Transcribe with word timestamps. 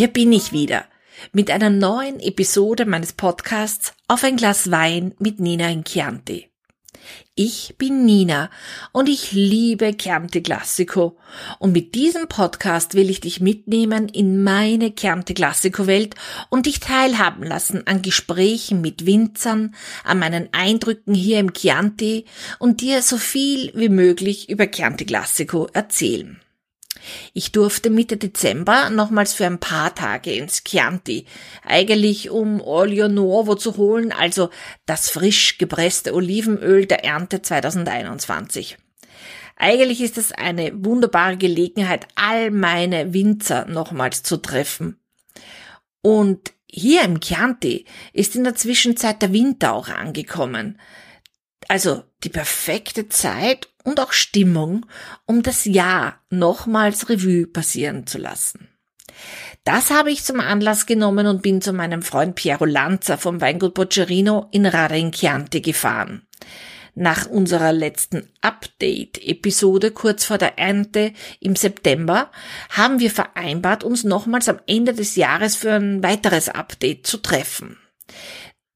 Hier 0.00 0.08
bin 0.08 0.32
ich 0.32 0.50
wieder 0.50 0.86
mit 1.34 1.50
einer 1.50 1.68
neuen 1.68 2.20
Episode 2.20 2.86
meines 2.86 3.12
Podcasts 3.12 3.92
Auf 4.08 4.24
ein 4.24 4.36
Glas 4.36 4.70
Wein 4.70 5.12
mit 5.18 5.40
Nina 5.40 5.68
in 5.68 5.84
Chianti. 5.84 6.48
Ich 7.34 7.74
bin 7.76 8.06
Nina 8.06 8.48
und 8.92 9.10
ich 9.10 9.32
liebe 9.32 9.94
Chianti 9.94 10.42
Classico 10.42 11.18
und 11.58 11.72
mit 11.72 11.94
diesem 11.94 12.28
Podcast 12.28 12.94
will 12.94 13.10
ich 13.10 13.20
dich 13.20 13.42
mitnehmen 13.42 14.08
in 14.08 14.42
meine 14.42 14.94
Chianti 14.94 15.34
Classico 15.34 15.86
Welt 15.86 16.14
und 16.48 16.64
dich 16.64 16.80
teilhaben 16.80 17.44
lassen 17.44 17.86
an 17.86 18.00
Gesprächen 18.00 18.80
mit 18.80 19.04
Winzern, 19.04 19.74
an 20.02 20.18
meinen 20.18 20.48
Eindrücken 20.52 21.12
hier 21.12 21.38
im 21.40 21.52
Chianti 21.52 22.24
und 22.58 22.80
dir 22.80 23.02
so 23.02 23.18
viel 23.18 23.70
wie 23.74 23.90
möglich 23.90 24.48
über 24.48 24.70
Chianti 24.70 25.04
Classico 25.04 25.68
erzählen. 25.74 26.40
Ich 27.32 27.52
durfte 27.52 27.90
Mitte 27.90 28.16
Dezember 28.16 28.90
nochmals 28.90 29.32
für 29.34 29.46
ein 29.46 29.60
paar 29.60 29.94
Tage 29.94 30.32
ins 30.32 30.64
Chianti, 30.64 31.26
eigentlich 31.64 32.30
um 32.30 32.60
Olio 32.60 33.08
Nuovo 33.08 33.54
zu 33.54 33.76
holen, 33.76 34.12
also 34.12 34.50
das 34.86 35.10
frisch 35.10 35.58
gepresste 35.58 36.14
Olivenöl 36.14 36.86
der 36.86 37.04
Ernte 37.04 37.42
2021. 37.42 38.78
Eigentlich 39.56 40.00
ist 40.00 40.16
es 40.16 40.32
eine 40.32 40.72
wunderbare 40.74 41.36
Gelegenheit, 41.36 42.08
all 42.14 42.50
meine 42.50 43.12
Winzer 43.12 43.66
nochmals 43.66 44.22
zu 44.22 44.38
treffen. 44.38 44.98
Und 46.00 46.52
hier 46.66 47.02
im 47.02 47.20
Chianti 47.20 47.84
ist 48.12 48.36
in 48.36 48.44
der 48.44 48.54
Zwischenzeit 48.54 49.20
der 49.20 49.32
Winter 49.32 49.74
auch 49.74 49.88
angekommen. 49.88 50.78
Also 51.70 52.02
die 52.24 52.30
perfekte 52.30 53.08
Zeit 53.08 53.68
und 53.84 54.00
auch 54.00 54.10
Stimmung, 54.10 54.86
um 55.24 55.44
das 55.44 55.66
Jahr 55.66 56.18
nochmals 56.28 57.08
Revue 57.08 57.46
passieren 57.46 58.08
zu 58.08 58.18
lassen. 58.18 58.66
Das 59.62 59.90
habe 59.90 60.10
ich 60.10 60.24
zum 60.24 60.40
Anlass 60.40 60.86
genommen 60.86 61.28
und 61.28 61.42
bin 61.42 61.62
zu 61.62 61.72
meinem 61.72 62.02
Freund 62.02 62.34
Piero 62.34 62.64
Lanza 62.64 63.18
vom 63.18 63.40
Weingut 63.40 63.74
Boccerino 63.74 64.48
in 64.50 64.66
Rada 64.66 64.96
in 64.96 65.12
Chianti 65.12 65.60
gefahren. 65.60 66.26
Nach 66.96 67.26
unserer 67.26 67.72
letzten 67.72 68.28
Update-Episode 68.40 69.92
kurz 69.92 70.24
vor 70.24 70.38
der 70.38 70.58
Ernte 70.58 71.12
im 71.38 71.54
September 71.54 72.32
haben 72.70 72.98
wir 72.98 73.12
vereinbart, 73.12 73.84
uns 73.84 74.02
nochmals 74.02 74.48
am 74.48 74.58
Ende 74.66 74.92
des 74.92 75.14
Jahres 75.14 75.54
für 75.54 75.74
ein 75.74 76.02
weiteres 76.02 76.48
Update 76.48 77.06
zu 77.06 77.18
treffen. 77.18 77.78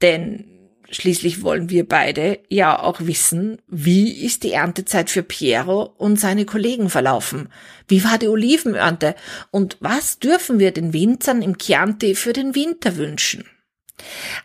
Denn 0.00 0.53
Schließlich 0.90 1.42
wollen 1.42 1.70
wir 1.70 1.88
beide 1.88 2.40
ja 2.48 2.78
auch 2.78 3.00
wissen, 3.00 3.58
wie 3.66 4.24
ist 4.24 4.42
die 4.42 4.52
Erntezeit 4.52 5.10
für 5.10 5.22
Piero 5.22 5.94
und 5.96 6.20
seine 6.20 6.44
Kollegen 6.44 6.90
verlaufen? 6.90 7.48
Wie 7.88 8.04
war 8.04 8.18
die 8.18 8.28
Olivenernte? 8.28 9.14
Und 9.50 9.76
was 9.80 10.18
dürfen 10.18 10.58
wir 10.58 10.72
den 10.72 10.92
Winzern 10.92 11.42
im 11.42 11.58
Chianti 11.58 12.14
für 12.14 12.32
den 12.32 12.54
Winter 12.54 12.96
wünschen? 12.96 13.44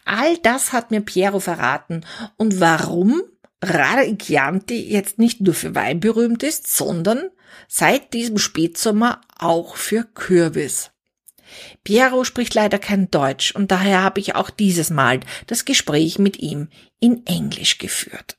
All 0.05 0.37
das 0.37 0.71
hat 0.71 0.91
mir 0.91 1.01
Piero 1.01 1.39
verraten 1.39 2.05
und 2.37 2.59
warum 2.59 3.21
Rada 3.61 4.03
Chianti 4.15 4.79
jetzt 4.89 5.19
nicht 5.19 5.41
nur 5.41 5.53
für 5.53 5.75
Wein 5.75 5.99
berühmt 5.99 6.43
ist, 6.43 6.73
sondern 6.73 7.29
seit 7.67 8.13
diesem 8.13 8.37
Spätsommer 8.37 9.21
auch 9.37 9.75
für 9.75 10.03
Kürbis. 10.03 10.91
Piero 11.83 12.23
spricht 12.23 12.53
leider 12.55 12.79
kein 12.79 13.09
Deutsch 13.11 13.53
und 13.55 13.71
daher 13.71 14.03
habe 14.03 14.19
ich 14.19 14.35
auch 14.35 14.49
dieses 14.49 14.89
Mal 14.89 15.19
das 15.47 15.65
Gespräch 15.65 16.19
mit 16.19 16.39
ihm 16.39 16.69
in 16.99 17.25
Englisch 17.25 17.77
geführt. 17.77 18.37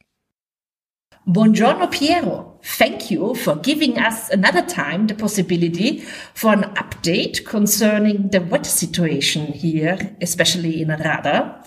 Buongiorno 1.26 1.87
Piero. 1.87 2.59
Thank 2.78 3.10
you 3.10 3.34
for 3.34 3.56
giving 3.56 3.99
us 3.99 4.31
another 4.31 4.66
time 4.66 5.06
the 5.06 5.15
possibility 5.15 6.03
for 6.34 6.53
an 6.53 6.65
update 6.75 7.44
concerning 7.44 8.31
the 8.32 8.41
weather 8.41 8.65
situation 8.65 9.47
here, 9.47 10.16
especially 10.20 10.81
in 10.82 10.91
Rada. 10.91 11.62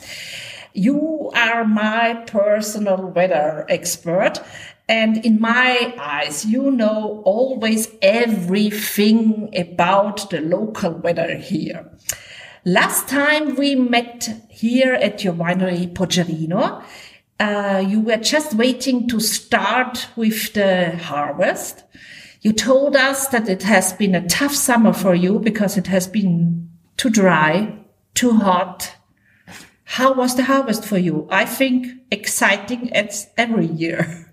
You 0.73 1.31
are 1.35 1.65
my 1.65 2.15
personal 2.25 3.11
weather 3.13 3.65
expert 3.69 4.41
And 4.87 5.25
in 5.25 5.39
my 5.39 5.93
eyes, 5.97 6.45
you 6.45 6.69
know 6.69 7.21
always 7.25 7.87
everything 8.01 9.49
about 9.55 10.29
the 10.29 10.41
local 10.41 10.91
weather 10.91 11.37
here. 11.37 11.89
Last 12.65 13.07
time 13.07 13.55
we 13.55 13.75
met 13.75 14.29
here 14.49 14.93
at 14.93 15.23
your 15.23 15.33
winery 15.33 15.93
Poggerino, 15.93 16.83
uh, 17.39 17.83
you 17.85 18.01
were 18.01 18.17
just 18.17 18.53
waiting 18.53 19.07
to 19.09 19.19
start 19.19 20.07
with 20.15 20.53
the 20.53 20.97
harvest. 20.97 21.83
You 22.41 22.51
told 22.51 22.95
us 22.95 23.27
that 23.29 23.47
it 23.47 23.63
has 23.63 23.93
been 23.93 24.15
a 24.15 24.27
tough 24.27 24.53
summer 24.53 24.93
for 24.93 25.15
you 25.15 25.39
because 25.39 25.77
it 25.77 25.87
has 25.87 26.07
been 26.07 26.69
too 26.97 27.09
dry, 27.09 27.79
too 28.13 28.33
hot. 28.33 28.95
How 29.85 30.13
was 30.13 30.35
the 30.35 30.43
harvest 30.43 30.85
for 30.85 30.97
you? 30.97 31.27
I 31.29 31.45
think 31.45 31.87
exciting 32.11 32.93
as 32.93 33.29
every 33.37 33.67
year. 33.67 34.29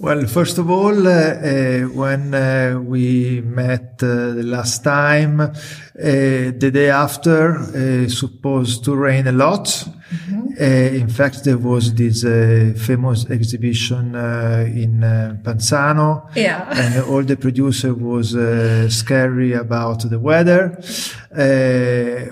Well, 0.00 0.28
first 0.28 0.58
of 0.58 0.70
all, 0.70 1.08
uh, 1.08 1.10
uh, 1.10 1.80
when 1.88 2.32
uh, 2.32 2.78
we 2.80 3.40
met 3.40 4.00
uh, 4.00 4.30
the 4.30 4.44
last 4.44 4.84
time, 4.84 5.40
uh, 5.40 5.50
the 5.96 6.70
day 6.72 6.88
after, 6.88 7.56
uh, 7.56 8.08
supposed 8.08 8.84
to 8.84 8.94
rain 8.94 9.26
a 9.26 9.32
lot. 9.32 9.64
Mm-hmm. 9.64 10.62
in 11.02 11.08
fact, 11.08 11.44
there 11.44 11.58
was 11.58 11.92
this 11.94 12.22
famous 12.80 13.28
exhibition 13.28 14.14
in 14.14 15.00
Panzano, 15.42 16.30
yeah. 16.34 16.66
and 16.70 17.04
all 17.10 17.22
the 17.22 17.36
producer 17.36 17.92
was 17.92 18.30
scary 18.94 19.52
about 19.52 20.08
the 20.08 20.18
weather. 20.18 20.78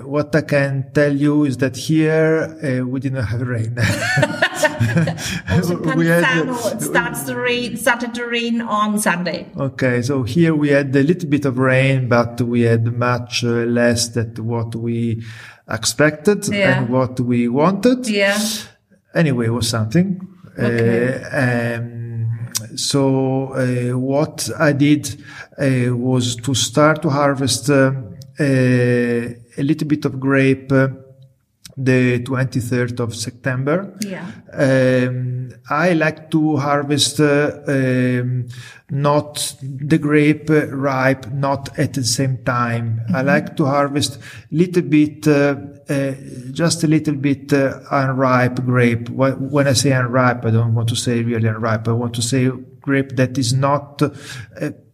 what 0.05 0.33
I 0.35 0.41
can 0.41 0.89
tell 0.93 1.13
you 1.13 1.43
is 1.43 1.57
that 1.57 1.75
here 1.75 2.85
we 2.85 2.99
didn't 2.99 3.25
have 3.25 3.41
rain. 3.41 3.77
Panzano 5.47 6.71
had, 6.71 6.81
starts 6.81 7.23
to 7.23 7.35
rain, 7.35 7.77
started 7.77 8.13
to 8.15 8.25
rain 8.25 8.61
on 8.61 8.99
Sunday. 8.99 9.47
Okay, 9.57 10.01
so 10.01 10.23
here 10.23 10.53
we 10.53 10.69
had 10.69 10.95
a 10.95 11.03
little 11.03 11.29
bit 11.29 11.45
of 11.45 11.57
rain, 11.57 12.07
but 12.07 12.41
we 12.41 12.61
had 12.61 12.85
much 12.93 13.43
uh, 13.43 13.47
less 13.47 14.09
than 14.09 14.33
what 14.45 14.75
we 14.75 15.23
expected 15.69 16.47
yeah. 16.47 16.79
and 16.79 16.89
what 16.89 17.19
we 17.19 17.47
wanted. 17.47 18.07
Yeah. 18.07 18.39
Anyway, 19.13 19.47
it 19.47 19.51
was 19.51 19.67
something. 19.67 20.27
Okay. 20.57 21.23
Uh, 21.23 21.77
um, 21.79 22.49
so 22.75 23.53
uh, 23.53 23.97
what 23.97 24.49
I 24.59 24.73
did 24.73 25.23
uh, 25.59 25.95
was 25.95 26.35
to 26.37 26.53
start 26.53 27.01
to 27.01 27.09
harvest 27.09 27.69
uh, 27.69 27.91
uh, 28.39 28.43
a 28.43 29.63
little 29.63 29.87
bit 29.87 30.05
of 30.05 30.19
grape 30.19 30.71
the 31.77 32.19
23rd 32.23 32.99
of 32.99 33.15
September. 33.15 33.93
Yeah. 34.01 34.31
Um, 34.51 35.51
I 35.69 35.93
like 35.93 36.31
to 36.31 36.57
harvest 36.57 37.19
uh, 37.19 37.59
um, 37.67 38.47
not 38.89 39.55
the 39.61 39.99
grape 39.99 40.49
ripe, 40.49 41.31
not 41.31 41.77
at 41.77 41.93
the 41.93 42.03
same 42.03 42.43
time. 42.43 43.01
Mm-hmm. 43.01 43.15
I 43.15 43.21
like 43.21 43.57
to 43.57 43.65
harvest 43.65 44.17
little 44.51 44.81
bit, 44.81 45.27
uh, 45.27 45.55
uh, 45.87 46.13
just 46.51 46.83
a 46.83 46.87
little 46.87 47.15
bit 47.15 47.53
uh, 47.53 47.79
unripe 47.91 48.65
grape. 48.65 49.09
When 49.09 49.67
I 49.67 49.73
say 49.73 49.91
unripe, 49.91 50.45
I 50.45 50.51
don't 50.51 50.73
want 50.73 50.89
to 50.89 50.95
say 50.95 51.21
really 51.21 51.47
unripe. 51.47 51.87
I 51.87 51.91
want 51.91 52.15
to 52.15 52.21
say 52.23 52.49
grape 52.81 53.17
that 53.17 53.37
is 53.37 53.53
not 53.53 54.01
uh, 54.01 54.09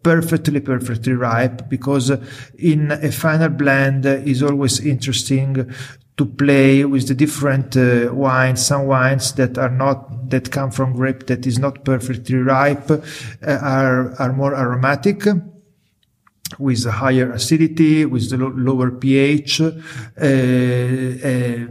perfectly, 0.02 0.60
perfectly 0.60 1.14
ripe 1.14 1.70
because 1.70 2.12
in 2.58 2.92
a 2.92 3.12
final 3.12 3.50
blend 3.50 4.06
is 4.06 4.44
always 4.44 4.86
interesting 4.86 5.74
to 6.24 6.30
play 6.30 6.86
with 6.86 7.08
the 7.08 7.14
different 7.14 7.76
uh, 7.76 8.10
wines. 8.14 8.66
Some 8.66 8.88
wines 8.88 9.34
that 9.34 9.58
are 9.58 9.70
not 9.70 10.30
that 10.30 10.52
come 10.52 10.72
from 10.72 10.94
grape 10.94 11.28
that 11.28 11.46
is 11.46 11.60
not 11.60 11.84
perfectly 11.84 12.38
ripe 12.38 12.90
uh, 12.90 13.00
are 13.42 14.14
are 14.22 14.34
more 14.34 14.56
aromatic 14.56 15.26
with 16.60 16.86
a 16.86 16.92
higher 16.92 17.32
acidity, 17.32 18.06
with 18.06 18.30
the 18.30 18.38
lo- 18.38 18.54
lower 18.56 18.92
pH. 18.92 19.62
Uh, 19.62 19.66
uh, 19.70 21.68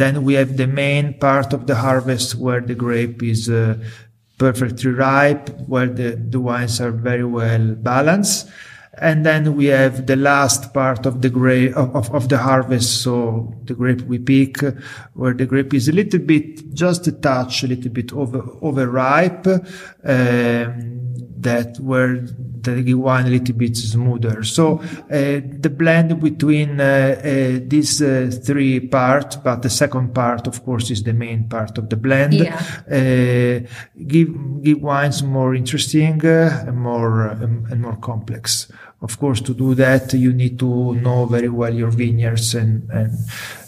then 0.00 0.22
we 0.22 0.34
have 0.34 0.56
the 0.56 0.66
main 0.66 1.18
part 1.18 1.52
of 1.52 1.66
the 1.66 1.74
harvest 1.74 2.36
where 2.36 2.60
the 2.60 2.74
grape 2.74 3.22
is 3.22 3.50
uh, 3.50 3.76
perfectly 4.38 4.92
ripe, 4.92 5.50
where 5.66 5.88
the, 5.88 6.16
the 6.30 6.40
wines 6.40 6.80
are 6.80 6.92
very 6.92 7.24
well 7.24 7.74
balanced. 7.74 8.48
And 8.98 9.24
then 9.24 9.56
we 9.56 9.66
have 9.66 10.06
the 10.06 10.16
last 10.16 10.74
part 10.74 11.06
of 11.06 11.22
the 11.22 11.30
grape 11.30 11.76
of, 11.76 11.94
of, 11.94 12.14
of, 12.14 12.28
the 12.28 12.38
harvest. 12.38 13.02
So 13.02 13.54
the 13.64 13.74
grape 13.74 14.02
we 14.02 14.18
pick, 14.18 14.58
where 15.14 15.32
the 15.32 15.46
grape 15.46 15.72
is 15.74 15.88
a 15.88 15.92
little 15.92 16.20
bit, 16.20 16.74
just 16.74 17.06
a 17.06 17.12
touch, 17.12 17.62
a 17.62 17.68
little 17.68 17.90
bit 17.90 18.12
over, 18.12 18.42
overripe. 18.62 19.46
Um, 20.04 21.00
that 21.40 21.78
were 21.80 22.26
give 22.62 22.98
wine 22.98 23.26
a 23.26 23.30
little 23.30 23.54
bit 23.54 23.76
smoother. 23.76 24.42
So 24.44 24.80
uh, 24.80 25.40
the 25.64 25.72
blend 25.76 26.20
between 26.20 26.80
uh, 26.80 26.84
uh, 26.84 27.60
these 27.66 27.98
three 28.46 28.80
parts, 28.80 29.36
but 29.36 29.62
the 29.62 29.70
second 29.70 30.14
part, 30.14 30.46
of 30.46 30.64
course, 30.64 30.90
is 30.90 31.02
the 31.02 31.12
main 31.12 31.48
part 31.48 31.78
of 31.78 31.88
the 31.88 31.96
blend. 31.96 32.34
Yeah. 32.34 33.60
Give 34.06 34.62
give 34.62 34.80
wines 34.82 35.22
more 35.22 35.54
interesting 35.54 36.24
and 36.24 36.76
more 36.76 37.30
um, 37.30 37.66
and 37.70 37.80
more 37.82 37.96
complex. 37.96 38.70
Of 39.02 39.18
course, 39.18 39.40
to 39.42 39.54
do 39.54 39.74
that, 39.76 40.12
you 40.12 40.32
need 40.32 40.58
to 40.58 40.94
know 40.96 41.24
very 41.24 41.48
well 41.48 41.72
your 41.72 41.90
vineyards 41.90 42.54
and 42.54 42.72
and 42.90 43.12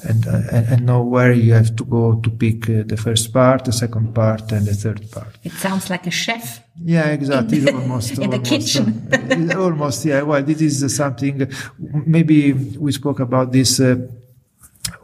and 0.08 0.26
and, 0.26 0.64
and 0.72 0.86
know 0.86 1.02
where 1.02 1.32
you 1.32 1.54
have 1.54 1.74
to 1.76 1.84
go 1.84 2.20
to 2.24 2.30
pick 2.30 2.68
uh, 2.68 2.82
the 2.92 2.98
first 2.98 3.32
part, 3.32 3.64
the 3.64 3.72
second 3.72 4.14
part, 4.14 4.52
and 4.52 4.66
the 4.66 4.74
third 4.74 5.10
part. 5.10 5.32
It 5.42 5.52
sounds 5.52 5.88
like 5.88 6.06
a 6.06 6.10
chef. 6.10 6.60
Yeah, 6.84 7.08
exactly. 7.18 7.58
In 7.58 7.64
the- 7.64 7.74
almost 7.74 8.10
in 8.24 8.30
the 8.30 8.36
almost, 8.36 8.50
kitchen. 8.50 8.81
almost, 9.56 10.04
yeah. 10.04 10.22
Well, 10.22 10.42
this 10.42 10.60
is 10.60 10.94
something. 10.96 11.48
Maybe 11.78 12.52
we 12.52 12.92
spoke 12.92 13.20
about 13.20 13.52
this. 13.52 13.80
Uh, 13.80 13.96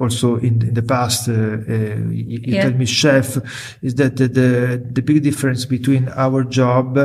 also 0.00 0.36
in, 0.36 0.62
in 0.62 0.74
the 0.74 0.82
past, 0.82 1.28
uh, 1.28 1.32
uh, 1.32 1.34
you, 2.10 2.24
you 2.28 2.54
Yeah. 2.54 2.62
tell 2.62 2.72
me, 2.72 2.86
chef, 2.86 3.38
is 3.82 3.94
that 3.96 4.16
the, 4.16 4.28
the 4.28 4.82
the 4.92 5.02
big 5.02 5.22
difference 5.22 5.64
between 5.66 6.08
our 6.16 6.44
job 6.44 6.98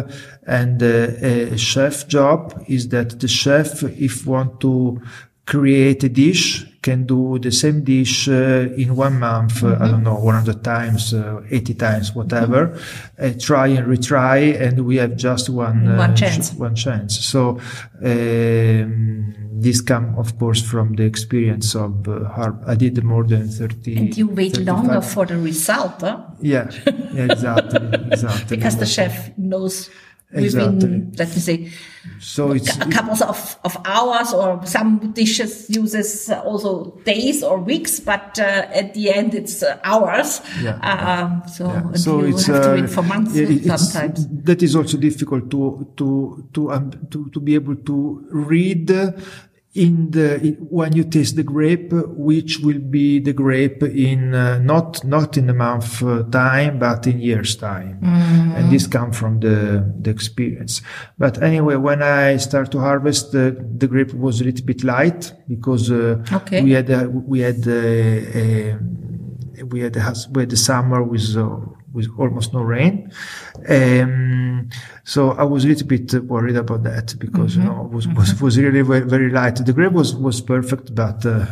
and 0.45 0.81
uh, 0.81 1.53
a 1.53 1.57
chef 1.57 2.07
job 2.07 2.63
is 2.67 2.89
that 2.89 3.19
the 3.19 3.27
chef, 3.27 3.83
if 3.83 4.25
want 4.27 4.59
to 4.61 5.01
create 5.45 6.03
a 6.03 6.09
dish, 6.09 6.65
can 6.81 7.05
do 7.05 7.39
the 7.39 7.51
same 7.51 7.83
dish 7.83 8.27
uh, 8.27 8.67
in 8.77 8.95
one 8.95 9.19
month. 9.19 9.63
Uh, 9.63 9.77
I 9.79 9.87
don't 9.89 10.03
know, 10.03 10.15
100 10.15 10.63
times, 10.63 11.13
uh, 11.13 11.41
80 11.49 11.73
times, 11.75 12.13
whatever. 12.15 12.77
Uh, 13.19 13.31
try 13.39 13.67
and 13.67 13.87
retry, 13.87 14.59
and 14.59 14.85
we 14.85 14.97
have 14.97 15.15
just 15.15 15.49
one 15.49 15.87
uh, 15.87 15.97
One 15.97 16.15
ch- 16.15 16.19
chance. 16.19 16.53
one 16.53 16.75
chance. 16.75 17.19
So 17.25 17.59
um, 18.03 19.33
this 19.53 19.81
come, 19.81 20.15
of 20.17 20.37
course, 20.37 20.61
from 20.61 20.95
the 20.95 21.03
experience 21.03 21.75
of 21.75 22.07
uh. 22.07 22.51
I 22.67 22.75
did 22.75 23.01
more 23.03 23.23
than 23.23 23.47
30. 23.47 23.95
And 23.97 24.17
you 24.17 24.27
wait 24.27 24.53
35 24.55 24.67
longer 24.67 25.01
for 25.01 25.25
the 25.25 25.37
result, 25.37 26.01
huh? 26.01 26.23
Yeah, 26.41 26.69
yeah, 27.13 27.31
exactly, 27.31 27.79
exactly. 28.11 28.57
Because 28.57 28.77
the 28.77 28.85
chef 28.85 29.37
knows 29.37 29.89
within, 30.33 30.77
Exactly. 30.77 31.17
let 31.17 31.27
me 31.29 31.41
say, 31.41 31.71
So 32.19 32.51
it's 32.51 32.75
a 32.77 32.89
couple 32.89 33.21
of, 33.23 33.57
of 33.63 33.77
hours 33.85 34.33
or 34.33 34.65
some 34.65 35.11
dishes 35.13 35.69
uses 35.69 36.29
also 36.29 36.99
days 37.05 37.43
or 37.43 37.59
weeks, 37.59 37.99
but 37.99 38.37
uh, 38.39 38.67
at 38.73 38.93
the 38.93 39.09
end 39.13 39.33
it's 39.35 39.63
uh, 39.63 39.79
hours. 39.83 40.41
Yeah. 40.61 40.77
Um, 40.79 41.43
so, 41.47 41.65
Yeah. 41.67 41.93
So 41.93 42.21
you 42.21 42.33
it's 42.33 42.45
have 42.47 42.63
to 42.63 42.71
uh, 42.71 42.75
wait 42.75 42.89
for 42.89 43.03
months 43.03 43.35
yeah, 43.35 43.75
sometimes. 43.77 44.27
That 44.43 44.61
is 44.63 44.75
also 44.75 44.97
difficult 44.97 45.49
to 45.51 45.87
to 45.97 46.43
to 46.53 46.71
um, 46.71 46.91
to 47.11 47.29
to 47.29 47.39
be 47.39 47.55
able 47.55 47.75
to 47.75 48.25
read 48.31 48.91
in 49.75 50.11
the 50.11 50.39
in, 50.41 50.53
when 50.69 50.93
you 50.95 51.03
taste 51.03 51.35
the 51.35 51.43
grape, 51.43 51.91
which 51.91 52.59
will 52.59 52.79
be 52.79 53.19
the 53.19 53.33
grape 53.33 53.81
in 53.83 54.33
uh, 54.35 54.59
not 54.59 55.03
not 55.03 55.37
in 55.37 55.49
a 55.49 55.53
month 55.53 56.03
uh, 56.03 56.23
time, 56.31 56.77
but 56.79 57.07
in 57.07 57.19
years 57.19 57.55
time, 57.55 57.97
Mm-hmm. 58.01 58.55
and 58.55 58.71
this 58.71 58.85
comes 58.87 59.17
from 59.17 59.39
the 59.39 59.83
the 60.03 60.09
experience. 60.11 60.81
But 61.17 61.41
anyway, 61.41 61.75
when 61.75 62.01
I 62.03 62.37
start 62.37 62.71
to 62.71 62.79
harvest, 62.79 63.31
the 63.31 63.55
the 63.77 63.87
grape 63.87 64.13
was 64.13 64.41
a 64.41 64.43
little 64.43 64.65
bit 64.65 64.83
light 64.83 65.33
because 65.47 65.89
uh, 65.91 66.23
Okay. 66.31 66.61
we 66.63 66.71
had 66.71 66.89
uh, 66.91 67.07
we 67.09 67.39
had. 67.41 67.67
Uh, 67.67 68.77
we 69.71 69.79
had 69.81 69.95
a, 69.95 70.13
we 70.33 70.41
had 70.41 70.49
the 70.49 70.57
summer 70.57 71.03
with 71.03 71.37
uh, 71.37 71.55
with 71.93 72.09
almost 72.17 72.53
no 72.53 72.61
rain, 72.61 73.11
um, 73.69 74.69
so 75.03 75.31
I 75.31 75.43
was 75.43 75.65
a 75.65 75.67
little 75.67 75.87
bit 75.87 76.13
worried 76.23 76.55
about 76.55 76.83
that 76.83 77.15
because 77.19 77.55
you 77.55 77.63
know 77.63 77.85
it 77.85 77.91
was, 77.91 78.07
was 78.07 78.41
was 78.41 78.57
really 78.57 78.81
very, 78.81 79.01
very 79.01 79.29
light. 79.29 79.55
The 79.65 79.73
grape 79.73 79.91
was 79.91 80.15
was 80.15 80.41
perfect, 80.41 80.95
but 80.95 81.25
uh, 81.25 81.45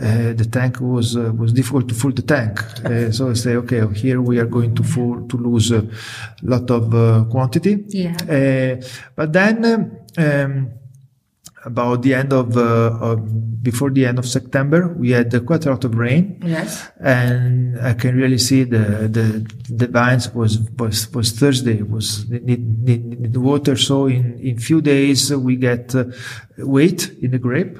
uh, 0.00 0.32
the 0.32 0.48
tank 0.50 0.80
was 0.80 1.16
uh, 1.16 1.32
was 1.36 1.52
difficult 1.52 1.88
to 1.88 1.94
fill 1.94 2.12
the 2.12 2.22
tank. 2.22 2.62
Uh, 2.84 3.10
so 3.10 3.30
I 3.30 3.34
say, 3.34 3.56
okay, 3.56 3.86
here 3.94 4.20
we 4.20 4.38
are 4.38 4.46
going 4.46 4.74
to 4.74 4.82
full, 4.82 5.28
to 5.28 5.36
lose 5.36 5.70
a 5.70 5.86
lot 6.42 6.70
of 6.70 6.94
uh, 6.94 7.24
quantity. 7.30 7.84
Yeah. 7.88 8.16
Uh, 8.28 8.86
but 9.14 9.32
then. 9.32 9.98
Um, 10.16 10.70
about 11.64 12.02
the 12.02 12.14
end 12.14 12.32
of, 12.32 12.56
uh, 12.56 13.14
before 13.62 13.90
the 13.90 14.04
end 14.06 14.18
of 14.18 14.26
September, 14.26 14.88
we 14.98 15.10
had 15.10 15.30
quite 15.46 15.64
a 15.66 15.70
lot 15.70 15.84
of 15.84 15.94
rain, 15.94 16.40
Yes. 16.44 16.90
and 17.00 17.78
I 17.80 17.94
can 17.94 18.16
really 18.16 18.38
see 18.38 18.64
the 18.64 19.08
the 19.16 19.26
the 19.68 19.86
vines 19.86 20.34
was 20.34 20.58
was 20.78 21.08
was 21.14 21.30
Thursday 21.32 21.82
was 21.82 22.28
need, 22.28 22.62
need, 22.86 23.20
need 23.20 23.36
water. 23.36 23.76
So 23.76 24.06
in 24.06 24.38
in 24.40 24.58
few 24.58 24.80
days 24.80 25.30
uh, 25.30 25.38
we 25.38 25.56
get 25.56 25.94
uh, 25.94 26.04
weight 26.58 27.12
in 27.22 27.30
the 27.30 27.38
grape, 27.38 27.78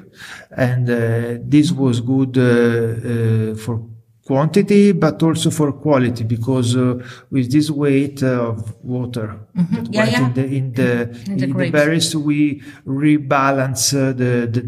and 0.55 0.89
uh, 0.89 1.37
this 1.43 1.71
was 1.71 1.99
good 1.99 2.37
uh, 2.37 2.43
uh, 2.43 3.55
for 3.55 3.75
quantity 4.25 4.93
but 4.93 5.21
also 5.21 5.49
for 5.49 5.71
quality 5.73 6.23
because 6.23 6.75
uh, 6.77 6.95
with 7.29 7.51
this 7.51 7.69
weight 7.69 8.23
uh, 8.23 8.49
of 8.51 8.73
water 8.83 9.39
Mm-hmm. 9.53 9.93
Yeah, 9.93 10.05
yeah. 10.05 10.25
in 10.25 10.33
the 10.33 10.45
in 10.45 10.73
the, 10.73 10.91
In 11.27 11.37
the 11.37 11.43
in 11.45 11.57
the 11.57 11.69
berries 11.69 12.15
we 12.15 12.61
rebalance 12.87 13.93
uh, 13.93 14.13
the, 14.13 14.47
the 14.47 14.61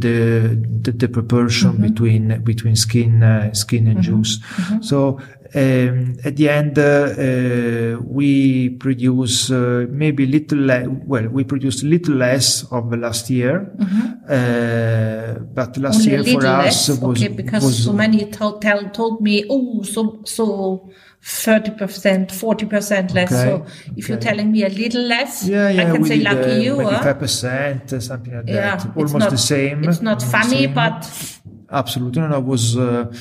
the 0.84 0.92
the, 0.92 1.07
proportion 1.07 1.72
Mm-hmm. 1.74 1.81
between 1.88 2.24
between 2.44 2.75
skin 2.75 3.24
uh, 3.24 3.54
skin 3.54 3.88
and 3.88 4.02
juice 4.02 4.40
so 4.81 5.19
um, 5.56 6.16
at 6.25 6.36
the 6.36 6.50
end 6.50 6.78
uh, 6.78 6.84
uh, 6.84 8.02
we 8.04 8.69
produce 8.69 9.50
uh, 9.52 9.86
maybe 9.90 10.24
a 10.24 10.28
little 10.28 10.60
le- 10.60 10.90
well 11.06 11.28
we 11.30 11.44
produced 11.44 11.84
a 11.84 11.88
little 11.88 12.16
less 12.16 12.63
of 12.72 12.90
the 12.92 12.98
last 12.98 13.30
year 13.30 13.72
uh, 14.30 15.40
but 15.54 15.78
last 15.78 15.96
Mm-hmm. 15.96 16.06
Only 16.06 16.12
year 16.12 16.24
for 16.24 16.42
little 16.42 16.56
us 16.56 16.90
less, 16.90 17.00
was 17.02 17.24
okay, 17.24 17.28
because 17.34 17.63
was 17.63 17.84
so 17.86 17.94
many 17.94 18.25
told, 18.25 18.62
tell, 18.62 18.90
told 18.90 19.22
me, 19.22 19.46
oh, 19.50 19.81
so, 19.84 20.22
so 20.25 20.90
30%, 21.24 22.28
40% 22.28 23.13
less. 23.13 23.31
Okay, 23.31 23.44
So 23.46 23.66
if 23.96 24.10
you're 24.10 24.18
telling 24.19 24.51
me 24.51 24.63
a 24.63 24.69
little 24.69 25.04
less, 25.04 25.48
yeah, 25.48 25.69
yeah, 25.69 25.88
I 25.88 25.92
can 25.92 26.06
say 26.06 26.18
did, 26.18 26.24
lucky 26.24 26.51
uh, 26.51 26.56
you, 26.58 26.78
maybe 26.78 26.90
huh? 26.92 27.04
five 27.04 27.19
percent, 27.19 27.94
uh, 27.94 28.00
something 28.00 28.36
like 28.36 28.48
Yeah, 28.48 28.75
that. 28.78 28.96
Almost 28.96 29.16
not- 29.18 29.30
the 29.31 29.38
same. 29.38 29.84
It's 29.86 30.01
not 30.01 30.22
funny, 30.22 30.68
but 30.68 31.00
Absolutely, 31.72 32.22
no, 32.22 32.28
no, 32.28 32.38
it 32.38 32.44
was 32.44 32.78
uh, 32.78 33.12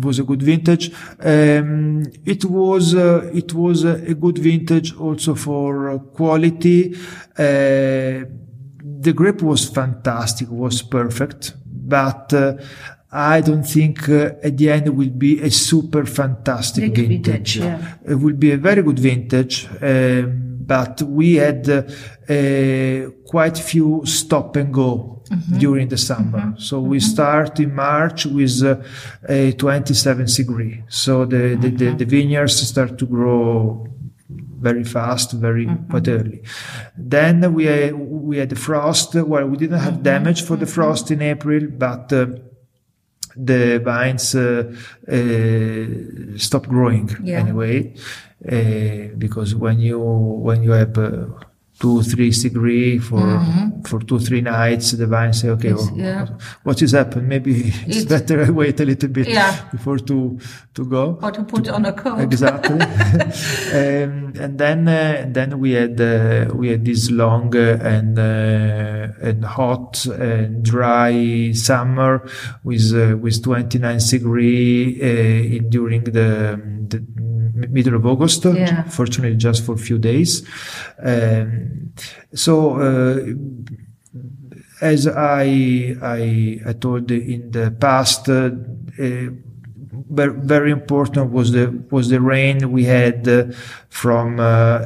was 0.00 0.18
a 0.18 0.24
good 0.24 0.42
vintage. 0.42 0.92
Um, 1.20 2.02
it 2.24 2.44
was 2.44 2.94
uh, 2.94 3.30
it 3.32 3.54
was 3.54 3.84
a, 3.84 4.14
good 4.14 4.38
vintage 4.38 4.94
also 4.96 5.34
for 5.34 5.90
uh, 5.90 5.98
quality. 5.98 6.94
Uh, 7.38 8.24
the 9.04 9.12
grip 9.14 9.42
was 9.42 9.68
fantastic, 9.68 10.48
was 10.50 10.82
perfect, 10.82 11.54
but. 11.66 12.32
Uh, 12.32 12.56
I 13.14 13.42
don't 13.42 13.64
think 13.64 14.08
uh, 14.08 14.30
at 14.42 14.56
the 14.56 14.70
end 14.70 14.86
it 14.86 14.94
will 14.94 15.10
be 15.10 15.38
a 15.42 15.50
super 15.50 16.06
fantastic 16.06 16.94
Big 16.94 17.08
vintage. 17.08 17.56
vintage, 17.56 17.56
yeah. 17.58 17.94
It 18.06 18.14
will 18.14 18.34
be 18.34 18.52
a 18.52 18.56
very 18.56 18.82
good 18.82 18.98
vintage, 18.98 19.68
um, 19.82 20.62
but 20.64 21.02
we 21.02 21.34
had 21.34 21.68
uh, 21.68 21.82
uh, 22.32 23.10
quite 23.26 23.58
few 23.58 24.00
stop 24.06 24.56
and 24.56 24.72
go 24.72 25.21
Mm-hmm. 25.32 25.58
during 25.58 25.88
the 25.88 25.96
summer. 25.96 26.54
So 26.58 26.78
we 26.80 27.00
start 27.00 27.58
in 27.58 27.74
March 27.74 28.26
with 28.26 28.62
uh, 28.62 28.76
a 29.28 29.52
27 29.52 30.26
degree. 30.26 30.84
So 30.88 31.24
the, 31.24 31.56
the, 31.62 31.68
the, 31.70 31.84
Mm-hmm. 31.86 31.96
the 31.96 32.04
vineyards 32.04 32.56
start 32.68 32.98
to 32.98 33.06
grow 33.06 33.86
very 34.60 34.84
fast, 34.84 35.32
very 35.32 35.66
Mm-hmm. 35.66 35.90
quite 35.90 36.08
early. 36.08 36.42
Then 36.96 37.54
we 37.54 37.64
had, 37.64 37.94
we 37.94 38.38
had 38.38 38.50
the 38.50 38.56
frost. 38.56 39.14
Well, 39.14 39.46
we 39.46 39.56
didn't 39.56 39.78
Mm-hmm. 39.78 39.84
have 39.84 40.02
damage 40.02 40.42
for 40.42 40.56
the 40.56 40.66
frost 40.66 41.10
in 41.10 41.22
April, 41.22 41.66
but 41.86 42.12
uh, 42.12 42.26
the 43.34 43.78
vines 43.82 44.34
uh, 44.34 44.70
uh, 45.08 46.36
stop 46.38 46.66
growing 46.66 47.08
Yeah. 47.22 47.38
anyway 47.40 47.94
uh, 48.46 49.14
because 49.16 49.54
when 49.54 49.78
you 49.80 49.98
when 50.46 50.62
you 50.62 50.72
have 50.72 50.98
uh, 50.98 51.26
two 51.82 51.98
three 52.12 52.30
degree 52.30 52.98
for 53.08 53.26
for 53.88 53.98
two 54.08 54.18
three 54.26 54.40
nights 54.40 54.86
the 54.92 55.06
vines 55.14 55.40
say 55.40 55.48
okay 55.54 55.72
well, 55.74 55.90
yeah. 55.96 56.26
what 56.66 56.80
is 56.84 56.92
happened 57.00 57.26
maybe 57.34 57.52
it's, 57.88 58.02
It's- 58.02 58.04
better 58.14 58.36
I 58.46 58.50
wait 58.50 58.78
a 58.80 58.84
little 58.84 59.08
bit 59.18 59.26
Yeah. 59.28 59.52
before 59.74 59.98
to 60.10 60.38
to 60.76 60.82
go 60.96 61.04
or 61.24 61.30
to 61.38 61.42
put 61.52 61.64
on 61.76 61.82
a 61.84 61.92
coat. 62.02 62.20
exactly 62.28 62.78
um, 63.80 64.32
and 64.42 64.52
then 64.62 64.80
uh, 64.88 65.26
then 65.36 65.58
we 65.62 65.70
had 65.80 66.00
uh, 66.00 66.54
we 66.54 66.68
had 66.72 66.84
this 66.84 67.10
long 67.10 67.54
uh, 67.56 67.78
and 67.94 68.18
uh, 68.18 69.28
and 69.28 69.44
hot 69.44 70.06
and 70.06 70.62
dry 70.64 71.50
summer 71.52 72.12
with 72.64 72.86
uh, 72.94 73.16
with 73.18 73.42
29 73.42 73.98
degree 74.10 75.00
uh, 75.02 75.56
in, 75.56 75.68
during 75.70 76.04
the, 76.04 76.60
the 76.92 76.98
middle 77.54 77.94
of 77.94 78.04
August 78.06 78.44
Yeah. 78.44 78.82
fortunately 78.84 79.36
just 79.36 79.64
for 79.64 79.74
a 79.74 79.78
few 79.88 79.98
days 79.98 80.42
um, 81.02 81.92
so 82.34 82.76
uh, 82.76 83.18
as 84.82 85.06
I, 85.06 85.96
I 86.02 86.60
I 86.66 86.72
told 86.72 87.10
in 87.10 87.50
the 87.52 87.70
past, 87.70 88.28
uh, 88.28 88.50
uh, 88.98 89.30
very, 90.10 90.70
important 90.72 91.30
was 91.30 91.52
the 91.52 91.66
was 91.90 92.08
the 92.10 92.20
rain 92.20 92.70
we 92.72 92.84
had 92.84 93.26
uh, 93.28 93.44
from 93.88 94.40
uh, 94.40 94.42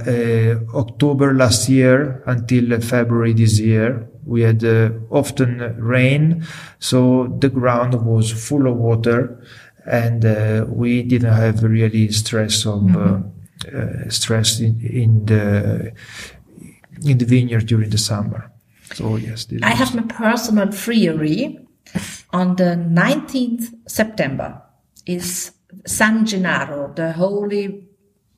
uh, 0.06 0.60
October 0.74 1.34
last 1.34 1.68
year 1.68 2.22
until 2.26 2.78
February 2.80 3.32
this 3.32 3.58
year. 3.58 4.08
We 4.24 4.42
had 4.42 4.62
uh, 4.64 4.90
often 5.10 5.58
rain, 5.78 6.44
so 6.78 7.34
the 7.40 7.48
ground 7.48 7.94
was 8.04 8.30
full 8.30 8.66
of 8.66 8.76
water, 8.76 9.40
and 9.86 10.24
uh, 10.24 10.66
we 10.68 11.02
didn't 11.02 11.32
have 11.32 11.62
really 11.62 12.10
stress 12.10 12.66
of 12.66 12.82
mm-hmm. 12.82 14.08
stress 14.08 14.60
in, 14.60 14.80
in 14.80 15.26
the 15.26 15.92
in 17.04 17.18
the 17.18 17.24
vineyard 17.24 17.66
during 17.66 17.90
the 17.90 17.98
summer. 17.98 18.50
So 18.94 19.16
yes, 19.16 19.46
I 19.62 19.70
have 19.70 19.94
my 19.94 20.02
personal 20.02 20.70
theory. 20.70 21.60
On 22.32 22.56
the 22.56 22.74
19th 22.74 23.72
September 23.86 24.60
is 25.06 25.52
San 25.86 26.26
Gennaro, 26.26 26.92
the 26.94 27.12
holy 27.12 27.86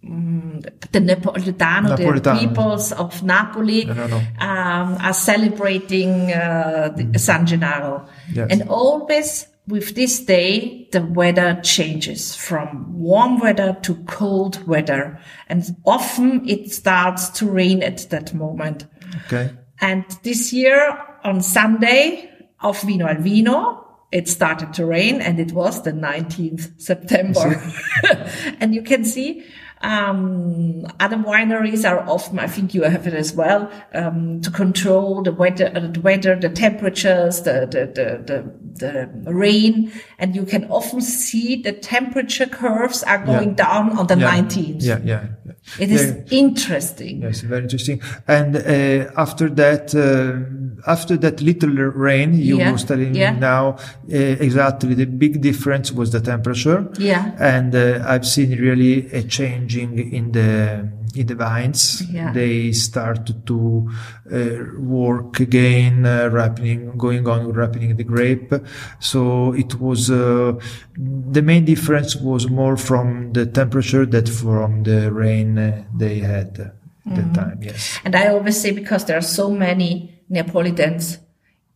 um, 0.05 0.61
the 0.93 1.01
Napolitano, 1.01 1.97
Napolitano, 1.97 2.23
the 2.23 2.47
peoples 2.47 2.93
of 2.93 3.23
Napoli 3.23 3.85
no, 3.85 3.95
no, 3.95 4.07
no. 4.07 4.17
Um, 4.39 4.97
are 5.01 5.13
celebrating 5.13 6.33
uh, 6.33 6.95
mm. 6.97 7.19
San 7.19 7.47
Gennaro. 7.47 8.07
Yes. 8.33 8.49
And 8.51 8.69
always 8.69 9.48
with 9.69 9.95
this 9.95 10.21
day, 10.21 10.89
the 10.93 11.03
weather 11.03 11.61
changes 11.63 12.35
from 12.35 12.99
warm 12.99 13.39
weather 13.39 13.77
to 13.83 13.95
cold 14.05 14.67
weather. 14.67 15.21
And 15.49 15.77
often 15.85 16.49
it 16.49 16.73
starts 16.73 17.29
to 17.39 17.47
rain 17.51 17.83
at 17.83 18.09
that 18.11 18.33
moment. 18.33 18.87
Okay. 19.27 19.51
And 19.81 20.05
this 20.23 20.53
year 20.53 20.99
on 21.23 21.43
Sunday 21.43 22.31
of 22.61 22.81
Vino 22.83 23.07
al 23.07 23.21
Vino, 23.21 23.85
it 24.11 24.27
started 24.27 24.73
to 24.75 24.87
rain 24.87 25.21
and 25.21 25.39
it 25.39 25.53
was 25.53 25.83
the 25.83 25.93
19th 25.93 26.81
September. 26.81 27.63
and 28.61 28.75
you 28.75 28.83
can 28.83 29.05
see 29.05 29.45
um, 29.81 30.87
other 30.99 31.17
wineries 31.17 31.89
are 31.89 32.01
often, 32.09 32.39
I 32.39 32.47
think 32.47 32.75
you 32.75 32.83
have 32.83 33.07
it 33.07 33.15
as 33.15 33.33
well, 33.33 33.71
um, 33.95 34.41
to 34.43 34.51
control 34.51 35.23
the 35.23 35.33
weather, 35.33 35.71
uh, 35.75 35.81
the 35.81 36.01
weather, 36.01 36.35
the 36.37 36.49
temperatures, 36.49 37.43
the, 37.43 37.67
the, 37.71 37.87
the, 37.95 38.53
the, 38.75 39.33
rain. 39.33 39.93
And 40.19 40.35
you 40.35 40.45
can 40.45 40.65
often 40.71 41.01
see 41.01 41.63
the 41.63 41.73
temperature 41.73 42.47
curves 42.47 43.03
are 43.05 43.25
going 43.25 43.55
down 43.55 43.97
on 43.97 44.09
the 44.09 44.19
yeah. 44.19 44.37
19th. 44.37 44.77
Yeah, 44.81 44.99
yeah. 45.05 45.27
yeah. 45.45 45.53
It 45.79 45.91
is 45.91 46.17
interesting. 46.31 47.23
Yes, 47.23 47.43
very 47.43 47.63
interesting. 47.63 48.01
And 48.27 48.57
uh, 48.57 49.11
after 49.17 49.49
that, 49.51 49.95
uh, 49.95 50.58
after 50.87 51.17
that 51.17 51.41
little 51.41 51.71
rain, 51.71 52.35
you 52.35 52.59
yeah. 52.59 52.73
were 52.73 52.79
telling 52.79 53.15
yeah. 53.15 53.33
me 53.33 53.41
now 53.41 53.77
uh, 54.13 54.17
exactly 54.17 54.95
the 54.95 55.07
big 55.07 55.41
difference 55.41 55.93
was 55.93 56.13
the 56.13 56.21
temperature. 56.21 56.91
Yeah. 56.99 57.35
And 57.39 57.75
uh, 57.75 58.05
I've 58.07 58.27
seen 58.27 58.59
really 58.59 59.11
a 59.13 59.23
changing 59.23 60.13
in 60.13 60.33
the 60.33 60.89
in 61.15 61.27
the 61.27 61.35
vines. 61.35 62.03
Yeah. 62.11 62.33
They 62.33 62.73
start 62.73 63.31
to 63.47 63.91
uh, 64.31 64.79
work 64.79 65.41
again, 65.41 66.07
uh, 66.07 66.29
ripening, 66.29 66.97
going 66.97 67.27
on 67.27 67.53
ripening 67.53 67.97
the 67.97 68.05
grape. 68.05 68.53
So 69.01 69.53
it 69.53 69.81
was 69.81 70.11
uh, 70.11 70.53
the 70.97 71.43
main 71.43 71.65
difference 71.65 72.15
was 72.17 72.49
more 72.49 72.77
from 72.77 73.33
the 73.33 73.47
temperature 73.47 74.07
that 74.07 74.29
from 74.29 74.85
the 74.85 75.13
rain 75.13 75.59
uh, 75.59 75.85
they 75.95 76.19
had 76.19 76.59
at 76.59 76.75
mm. 77.07 77.33
the 77.33 77.41
time. 77.41 77.59
Yes. 77.63 77.99
And 78.05 78.15
I 78.15 78.29
always 78.29 78.61
say 78.61 78.71
because 78.71 79.05
there 79.07 79.17
are 79.17 79.23
so 79.23 79.51
many 79.51 80.18
Neapolitans 80.29 81.19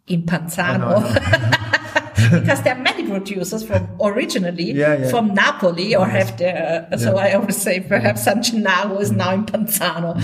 in 0.07 0.25
Panzano. 0.25 1.03
because 2.41 2.63
there 2.63 2.75
are 2.75 2.83
many 2.83 3.07
producers 3.07 3.63
from 3.63 3.89
originally 4.01 4.73
yeah, 4.73 4.99
yeah. 4.99 5.11
from 5.11 5.35
Napoli 5.35 5.95
or 5.95 6.07
have 6.07 6.37
their, 6.39 6.89
uh, 6.93 6.97
so 6.97 7.17
I 7.17 7.33
always 7.35 7.57
say 7.57 7.81
perhaps 7.81 8.25
San 8.25 8.43
Gennaro 8.43 8.99
is 8.99 9.13
now 9.13 9.33
in 9.35 9.45
Panzano. 9.45 10.17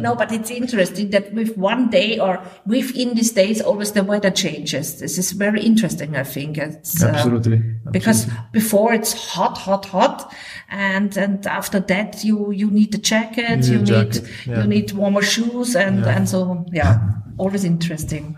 no, 0.00 0.14
but 0.14 0.32
it's 0.32 0.50
interesting 0.50 1.10
that 1.10 1.32
with 1.32 1.56
one 1.56 1.90
day 1.90 2.18
or 2.18 2.42
within 2.66 3.14
these 3.14 3.32
days, 3.32 3.60
always 3.60 3.92
the 3.92 4.04
weather 4.04 4.30
changes. 4.30 5.00
This 5.00 5.18
is 5.18 5.32
very 5.32 5.62
interesting, 5.62 6.16
I 6.16 6.24
think. 6.24 6.58
It's, 6.58 7.02
uh, 7.02 7.08
Absolutely. 7.08 7.36
Absolutely. 7.36 7.90
Because 7.90 8.26
before 8.52 8.92
it's 8.92 9.12
hot, 9.12 9.58
hot, 9.58 9.86
hot. 9.86 10.32
And, 10.68 11.16
and 11.16 11.46
after 11.46 11.80
that, 11.80 12.24
you, 12.24 12.50
you 12.50 12.70
need 12.70 12.92
the 12.92 12.98
jacket, 12.98 13.64
you, 13.64 13.74
you 13.74 13.78
need, 13.78 14.12
jacket. 14.12 14.28
You 14.46 14.64
need 14.64 14.92
warmer 14.92 15.22
shoes 15.22 15.76
and, 15.76 16.04
and 16.04 16.28
so, 16.28 16.66
yeah, 16.72 16.98
always 17.38 17.64
interesting. 17.64 18.36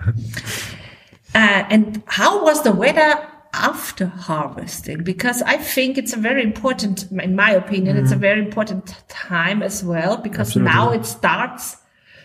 Uh, 1.38 1.64
and 1.70 2.02
how 2.06 2.42
was 2.42 2.64
the 2.64 2.72
weather 2.72 3.24
after 3.52 4.06
harvesting? 4.06 5.04
Because 5.04 5.40
I 5.42 5.56
think 5.56 5.96
it's 5.96 6.12
a 6.12 6.16
very 6.16 6.42
important, 6.42 7.08
in 7.12 7.36
my 7.36 7.52
opinion, 7.52 7.96
mm. 7.96 8.00
it's 8.00 8.10
a 8.10 8.14
mm-hmm. 8.14 8.22
very 8.22 8.40
important 8.40 8.92
time 9.06 9.62
as 9.62 9.84
well, 9.84 10.16
because 10.16 10.48
absolutely. 10.48 10.72
now 10.72 10.90
it 10.90 11.06
starts 11.06 11.76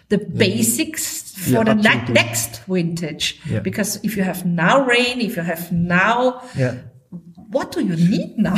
the 0.10 0.17
yeah. 0.17 0.38
basics 0.46 1.32
for 1.36 1.51
yeah, 1.51 1.63
the 1.63 1.75
ne- 1.75 2.13
next 2.13 2.63
vintage. 2.65 3.39
Yeah. 3.48 3.60
Because 3.60 4.03
if 4.03 4.17
you 4.17 4.24
have 4.24 4.48
now 4.48 4.84
rain, 4.84 5.22
if 5.22 5.36
you 5.38 5.43
have 5.43 5.72
now 5.72 6.41
what 7.54 7.72
do 7.72 7.80
you 7.82 7.96
need 7.96 8.38
now? 8.50 8.56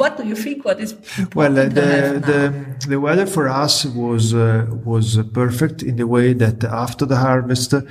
what 0.00 0.16
do 0.16 0.26
you 0.26 0.34
think? 0.34 0.64
What 0.64 0.80
is 0.80 0.96
well? 1.34 1.58
Uh, 1.58 1.64
the 1.64 1.90
the 2.30 2.86
the 2.88 3.00
weather 3.00 3.26
for 3.26 3.48
us 3.48 3.84
was 3.84 4.34
uh, 4.34 4.66
was 4.84 5.18
perfect 5.32 5.82
in 5.82 5.96
the 5.96 6.06
way 6.06 6.32
that 6.32 6.64
after 6.64 7.04
the 7.06 7.16
harvest, 7.16 7.74
uh, 7.74 7.82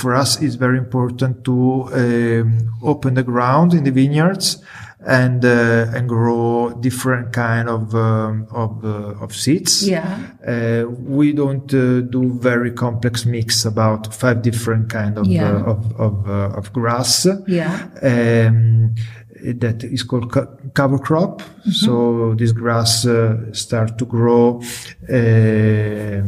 for 0.00 0.14
us 0.14 0.40
it's 0.40 0.54
very 0.54 0.78
important 0.78 1.44
to 1.44 1.56
um, 1.92 2.48
open 2.82 3.14
the 3.14 3.22
ground 3.22 3.74
in 3.74 3.84
the 3.84 3.90
vineyards 3.90 4.62
and 5.06 5.44
uh, 5.44 5.86
and 5.94 6.08
grow 6.08 6.70
different 6.80 7.32
kind 7.32 7.68
of 7.68 7.94
um, 7.94 8.46
of 8.50 8.84
uh, 8.84 9.24
of 9.24 9.34
seeds. 9.34 9.88
Yeah. 9.88 10.18
Uh, 10.46 10.90
we 10.90 11.32
don't 11.32 11.72
uh, 11.72 12.00
do 12.00 12.38
very 12.40 12.72
complex 12.72 13.24
mix 13.24 13.64
about 13.64 14.12
five 14.12 14.42
different 14.42 14.90
kind 14.90 15.18
of 15.18 15.26
yeah. 15.26 15.52
Uh, 15.52 15.70
of 15.72 16.00
of, 16.00 16.28
uh, 16.28 16.58
of 16.58 16.72
grass. 16.72 17.26
Yeah. 17.46 17.88
Um, 18.02 18.94
that 19.42 19.84
is 19.84 20.02
called 20.02 20.32
cover 20.74 20.98
crop. 20.98 21.40
Mm-hmm. 21.40 21.70
So 21.70 22.34
this 22.34 22.52
grass 22.52 23.06
uh, 23.06 23.52
start 23.52 23.98
to 23.98 24.04
grow 24.04 24.60
uh, 25.08 26.22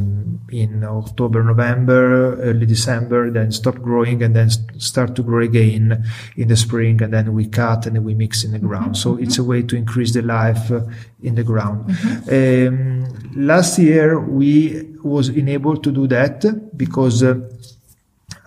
in 0.52 0.84
October, 0.84 1.42
November, 1.42 2.40
early 2.40 2.66
December, 2.66 3.30
then 3.30 3.52
stop 3.52 3.76
growing 3.76 4.22
and 4.22 4.34
then 4.34 4.50
start 4.78 5.14
to 5.16 5.22
grow 5.22 5.44
again 5.44 6.04
in 6.36 6.48
the 6.48 6.56
spring. 6.56 7.02
And 7.02 7.12
then 7.12 7.32
we 7.34 7.46
cut 7.46 7.86
and 7.86 8.04
we 8.04 8.14
mix 8.14 8.44
in 8.44 8.52
the 8.52 8.58
ground. 8.58 8.94
Mm-hmm. 8.94 9.02
So 9.02 9.16
it's 9.16 9.38
a 9.38 9.44
way 9.44 9.62
to 9.62 9.76
increase 9.76 10.12
the 10.12 10.22
life 10.22 10.70
uh, 10.70 10.80
in 11.22 11.34
the 11.34 11.44
ground. 11.44 11.86
Mm-hmm. 11.88 12.68
Um, 12.68 13.46
last 13.46 13.78
year 13.78 14.18
we 14.20 14.88
was 15.02 15.28
enabled 15.28 15.82
to 15.84 15.92
do 15.92 16.06
that 16.08 16.76
because 16.76 17.22
uh, 17.22 17.40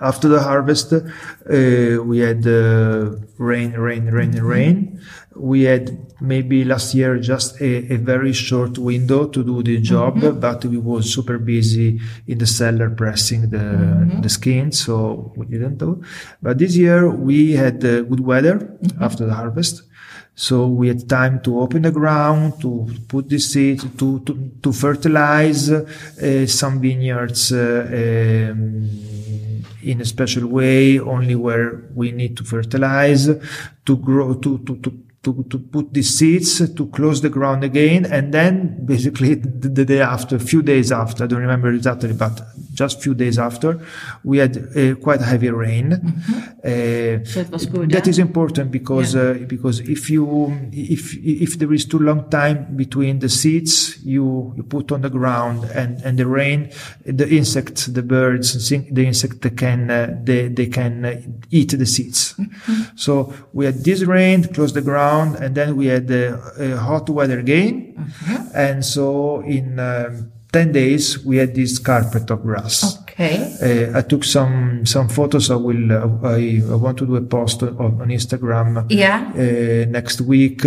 after 0.04 0.28
the 0.28 0.42
harvest, 0.42 0.94
uh, 0.94 2.04
we 2.04 2.20
had 2.20 2.46
uh, 2.46 3.16
rain, 3.38 3.72
rain, 3.74 4.06
rain, 4.06 4.32
rain. 4.42 5.02
We 5.36 5.64
had 5.64 6.14
maybe 6.22 6.64
last 6.64 6.94
year 6.94 7.20
just 7.20 7.60
a, 7.60 7.94
a 7.94 7.98
very 7.98 8.34
short 8.34 8.78
window 8.78 9.28
to 9.28 9.44
do 9.44 9.64
the 9.64 9.80
job, 9.80 10.18
mm-hmm. 10.18 10.40
but 10.40 10.64
we 10.66 10.78
was 10.78 11.14
super 11.14 11.38
busy 11.38 12.00
in 12.28 12.38
the 12.38 12.46
cellar 12.46 12.90
pressing 12.90 13.50
the 13.50 13.58
mm-hmm. 13.58 14.22
the 14.22 14.30
skin, 14.30 14.72
so 14.72 15.34
we 15.36 15.46
didn't 15.48 15.78
do. 15.78 16.04
But 16.42 16.60
this 16.60 16.76
year 16.76 17.10
we 17.10 17.54
had 17.54 17.84
uh, 17.84 18.02
good 18.02 18.20
weather 18.20 18.60
mm-hmm. 18.60 19.04
after 19.04 19.26
the 19.26 19.34
harvest. 19.34 19.84
So 20.36 20.68
we 20.68 20.88
had 20.88 21.08
time 21.08 21.42
to 21.42 21.60
open 21.60 21.84
the 21.84 21.92
ground, 21.92 22.60
to 22.62 22.88
put 23.08 23.30
the 23.30 23.38
seed, 23.38 23.82
to, 24.00 24.20
to, 24.22 24.52
to 24.64 24.74
fertilize 24.74 25.70
uh, 25.70 26.48
some 26.48 26.82
vineyards, 26.82 27.52
uh, 27.54 27.86
um, 28.52 28.90
in 29.84 30.02
a 30.02 30.06
special 30.06 30.48
way, 30.48 30.98
only 30.98 31.36
where 31.36 31.84
we 31.94 32.12
need 32.12 32.36
to 32.38 32.44
fertilize, 32.44 33.30
to 33.86 33.98
grow, 33.98 34.34
to, 34.34 34.58
to, 34.60 34.78
to 34.78 35.03
to, 35.24 35.46
to 35.50 35.58
put 35.58 35.94
the 35.94 36.04
seeds 36.04 36.74
to 36.74 36.88
close 36.88 37.22
the 37.22 37.30
ground 37.30 37.64
again. 37.64 38.06
And 38.06 38.34
then 38.34 38.86
basically 38.86 39.34
the, 39.62 39.70
the, 39.70 39.86
day 39.86 40.02
after, 40.02 40.36
a 40.36 40.40
few 40.40 40.62
days 40.62 40.92
after, 40.92 41.24
I 41.24 41.28
don't 41.28 41.40
remember 41.42 41.72
exactly, 41.72 42.14
but 42.14 42.42
just 42.74 43.02
few 43.02 43.14
days 43.14 43.40
after, 43.40 43.80
we 44.24 44.40
had 44.40 44.58
uh, 44.58 44.96
quite 44.96 45.22
heavy 45.22 45.50
rain. 45.50 45.92
Mm-hmm. 45.92 47.44
Uh, 47.44 47.52
was 47.52 47.66
good. 47.68 47.92
That 47.92 48.08
is 48.08 48.20
important 48.20 48.72
because, 48.72 49.16
yeah. 49.16 49.22
uh, 49.22 49.34
because 49.46 49.80
if 49.80 50.10
you, 50.10 50.70
if, 50.74 51.16
if 51.18 51.58
there 51.58 51.72
is 51.72 51.86
too 51.86 52.00
long 52.00 52.30
time 52.30 52.76
between 52.76 53.20
the 53.20 53.30
seeds 53.30 54.04
you, 54.04 54.54
you 54.58 54.64
put 54.64 54.92
on 54.92 55.02
the 55.02 55.10
ground 55.10 55.66
and, 55.66 56.02
and 56.02 56.20
the 56.20 56.28
rain, 56.28 56.72
the 57.06 57.30
insects, 57.30 57.86
the 57.86 58.04
birds, 58.04 58.70
the 58.70 59.06
insect, 59.06 59.42
they 59.42 59.52
can, 59.52 59.90
uh, 59.90 60.18
they, 60.22 60.50
they 60.50 60.68
can 60.68 61.06
uh, 61.06 61.22
eat 61.50 61.78
the 61.78 61.86
seeds. 61.86 62.34
Mm-hmm. 62.34 62.98
So 62.98 63.34
we 63.54 63.66
had 63.66 63.76
this 63.76 64.04
rain, 64.04 64.44
close 64.54 64.74
the 64.74 64.82
ground, 64.82 65.13
around, 65.14 65.36
and 65.36 65.56
then 65.56 65.76
we 65.76 65.88
had 65.88 66.10
a 66.12 66.78
hot 66.78 67.10
weather 67.10 67.40
again. 67.40 67.96
Mm-hmm. 67.98 68.36
And 68.56 68.86
so 68.86 69.42
in 69.42 69.80
um, 69.80 70.32
10 70.52 70.72
days, 70.72 71.24
we 71.26 71.38
had 71.38 71.56
this 71.56 71.80
carpet 71.80 72.30
of 72.30 72.42
grass. 72.42 72.98
Okay. 73.14 73.92
Uh, 73.94 74.00
I 74.00 74.02
took 74.02 74.24
some 74.24 74.86
some 74.86 75.08
photos. 75.08 75.52
I 75.52 75.56
will. 75.56 75.92
Uh, 75.92 76.30
I, 76.30 76.62
I 76.72 76.76
want 76.76 76.98
to 76.98 77.06
do 77.06 77.16
a 77.16 77.22
post 77.22 77.62
on, 77.62 77.78
on 78.02 78.08
Instagram. 78.10 78.88
Yeah. 78.90 79.32
Uh, 79.36 79.86
next 79.90 80.22
week 80.22 80.64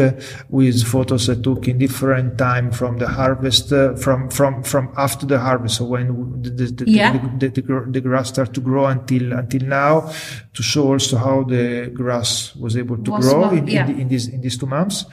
with 0.49 0.85
photos 0.87 1.29
I 1.29 1.35
took 1.35 1.67
in 1.67 1.79
different 1.79 2.39
time 2.39 2.71
from 2.71 2.99
the 2.99 3.09
harvest, 3.09 3.73
uh, 3.73 3.95
from 3.97 4.31
from 4.31 4.63
from 4.63 4.93
after 4.97 5.27
the 5.27 5.41
harvest. 5.41 5.79
So 5.79 5.87
when 5.87 6.43
the 6.43 6.51
the, 6.51 6.67
the, 6.67 6.91
Yeah. 6.91 7.13
the, 7.39 7.49
the, 7.51 7.63
the, 7.63 7.87
the 7.91 8.01
grass 8.01 8.29
start 8.29 8.55
to 8.55 8.61
grow 8.61 8.87
until 8.87 9.33
until 9.33 9.63
now, 9.67 10.13
to 10.55 10.63
show 10.63 10.93
also 10.93 11.17
how 11.17 11.43
the 11.43 11.91
grass 11.93 12.55
was 12.55 12.77
able 12.77 12.99
to 12.99 13.11
Was 13.11 13.27
grow 13.29 13.51
in, 13.51 13.67
yeah. 13.67 13.87
in, 13.87 13.97
the, 13.97 14.03
in 14.03 14.09
these 14.09 14.29
in 14.29 14.41
these 14.41 14.57
two 14.57 14.67
months. 14.67 15.05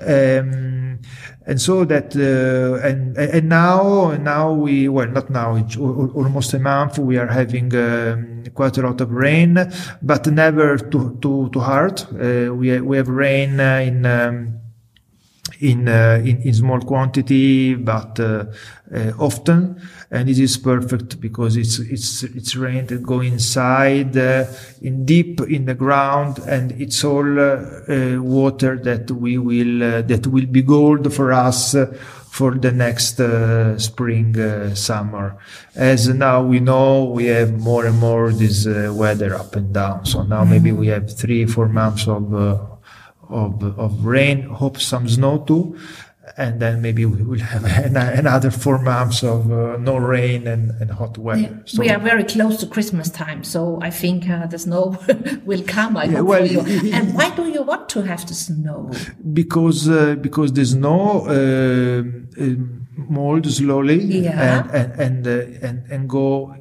Um, 0.00 1.00
and 1.46 1.60
so 1.60 1.84
that 1.86 2.14
uh, 2.14 2.86
and 2.86 3.16
and 3.16 3.48
now 3.48 4.12
now 4.16 4.52
we 4.52 4.88
well 4.88 5.08
not 5.08 5.30
now 5.30 5.56
it's 5.56 5.76
al- 5.76 6.02
al- 6.02 6.10
almost 6.10 6.54
a 6.54 6.58
month 6.58 6.98
we 6.98 7.16
are 7.16 7.26
having 7.26 7.74
um, 7.74 8.44
quite 8.54 8.76
a 8.78 8.82
lot 8.82 9.00
of 9.00 9.10
rain 9.10 9.54
but 10.02 10.26
never 10.26 10.76
too 10.76 11.18
too 11.22 11.48
too 11.52 11.60
hard. 11.60 12.02
Uh, 12.12 12.54
we 12.54 12.80
we 12.80 12.96
have 12.96 13.08
rain 13.08 13.58
uh, 13.60 13.78
in 13.78 14.06
um, 14.06 14.60
in, 15.60 15.88
uh, 15.88 16.20
in 16.24 16.42
in 16.42 16.54
small 16.54 16.80
quantity 16.80 17.74
but 17.74 18.20
uh, 18.20 18.44
uh, 18.94 19.12
often 19.18 19.80
and 20.10 20.28
it 20.28 20.38
is 20.38 20.56
perfect 20.56 21.20
because 21.20 21.56
it's 21.56 21.78
it's 21.78 22.22
it's 22.22 22.56
rain 22.56 22.86
that 22.86 23.02
go 23.02 23.20
inside 23.20 24.16
uh, 24.16 24.46
in 24.80 25.04
deep 25.04 25.40
in 25.42 25.66
the 25.66 25.74
ground 25.74 26.38
and 26.46 26.72
it's 26.72 27.04
all 27.04 27.38
uh, 27.38 27.82
uh, 27.88 28.22
water 28.22 28.78
that 28.78 29.10
we 29.10 29.36
will 29.36 29.82
uh, 29.82 30.02
that 30.02 30.26
will 30.26 30.46
be 30.46 30.62
gold 30.62 31.12
for 31.12 31.32
us 31.32 31.74
uh, 31.74 31.86
for 32.30 32.54
the 32.54 32.70
next 32.70 33.20
uh, 33.20 33.78
spring 33.78 34.38
uh, 34.38 34.74
summer. 34.74 35.36
As 35.74 36.08
now 36.08 36.42
we 36.42 36.60
know 36.60 37.04
we 37.04 37.26
have 37.26 37.58
more 37.58 37.84
and 37.84 37.98
more 37.98 38.32
this 38.32 38.66
uh, 38.66 38.92
weather 38.94 39.34
up 39.34 39.56
and 39.56 39.74
down. 39.74 40.06
So 40.06 40.22
now 40.22 40.44
maybe 40.44 40.70
we 40.72 40.86
have 40.88 41.16
3 41.18 41.46
4 41.46 41.68
months 41.68 42.06
of 42.06 42.34
uh, 42.34 42.58
of 43.28 43.62
of 43.78 44.04
rain, 44.04 44.42
hope 44.42 44.80
some 44.80 45.06
snow 45.08 45.44
too, 45.44 45.76
and 46.36 46.60
then 46.60 46.80
maybe 46.82 47.04
we 47.04 47.22
will 47.22 47.38
have 47.40 47.64
an, 47.86 47.96
another 47.96 48.50
four 48.50 48.78
months 48.78 49.22
of 49.22 49.50
uh, 49.50 49.76
no 49.78 49.96
rain 49.96 50.46
and, 50.46 50.70
and 50.80 50.90
hot 50.90 51.16
weather. 51.18 51.40
Yeah. 51.40 51.48
So- 51.64 51.80
we 51.80 51.88
are 51.90 51.98
very 51.98 52.24
close 52.24 52.58
to 52.60 52.66
Christmas 52.66 53.08
time, 53.10 53.44
so 53.44 53.78
I 53.82 53.90
think 53.90 54.28
uh, 54.28 54.46
the 54.46 54.58
snow 54.58 54.96
will 55.44 55.62
come. 55.66 55.96
I 55.96 56.04
Yeah, 56.04 56.18
hope 56.18 56.26
well, 56.28 56.46
you. 56.46 56.60
and 56.92 57.14
why 57.14 57.30
do 57.34 57.48
you 57.48 57.62
want 57.62 57.88
to 57.90 58.02
have 58.02 58.26
the 58.26 58.34
snow? 58.34 58.90
because 59.32 59.88
uh, 59.88 60.16
because 60.20 60.52
the 60.52 60.64
snow 60.64 61.26
uh, 61.26 62.00
um, 62.42 62.86
mold 62.96 63.46
slowly 63.50 63.98
Yeah. 64.04 64.64
and 64.64 64.70
and 64.70 65.00
and, 65.00 65.26
uh, 65.26 65.66
and 65.66 65.76
and 65.92 66.08
go 66.08 66.54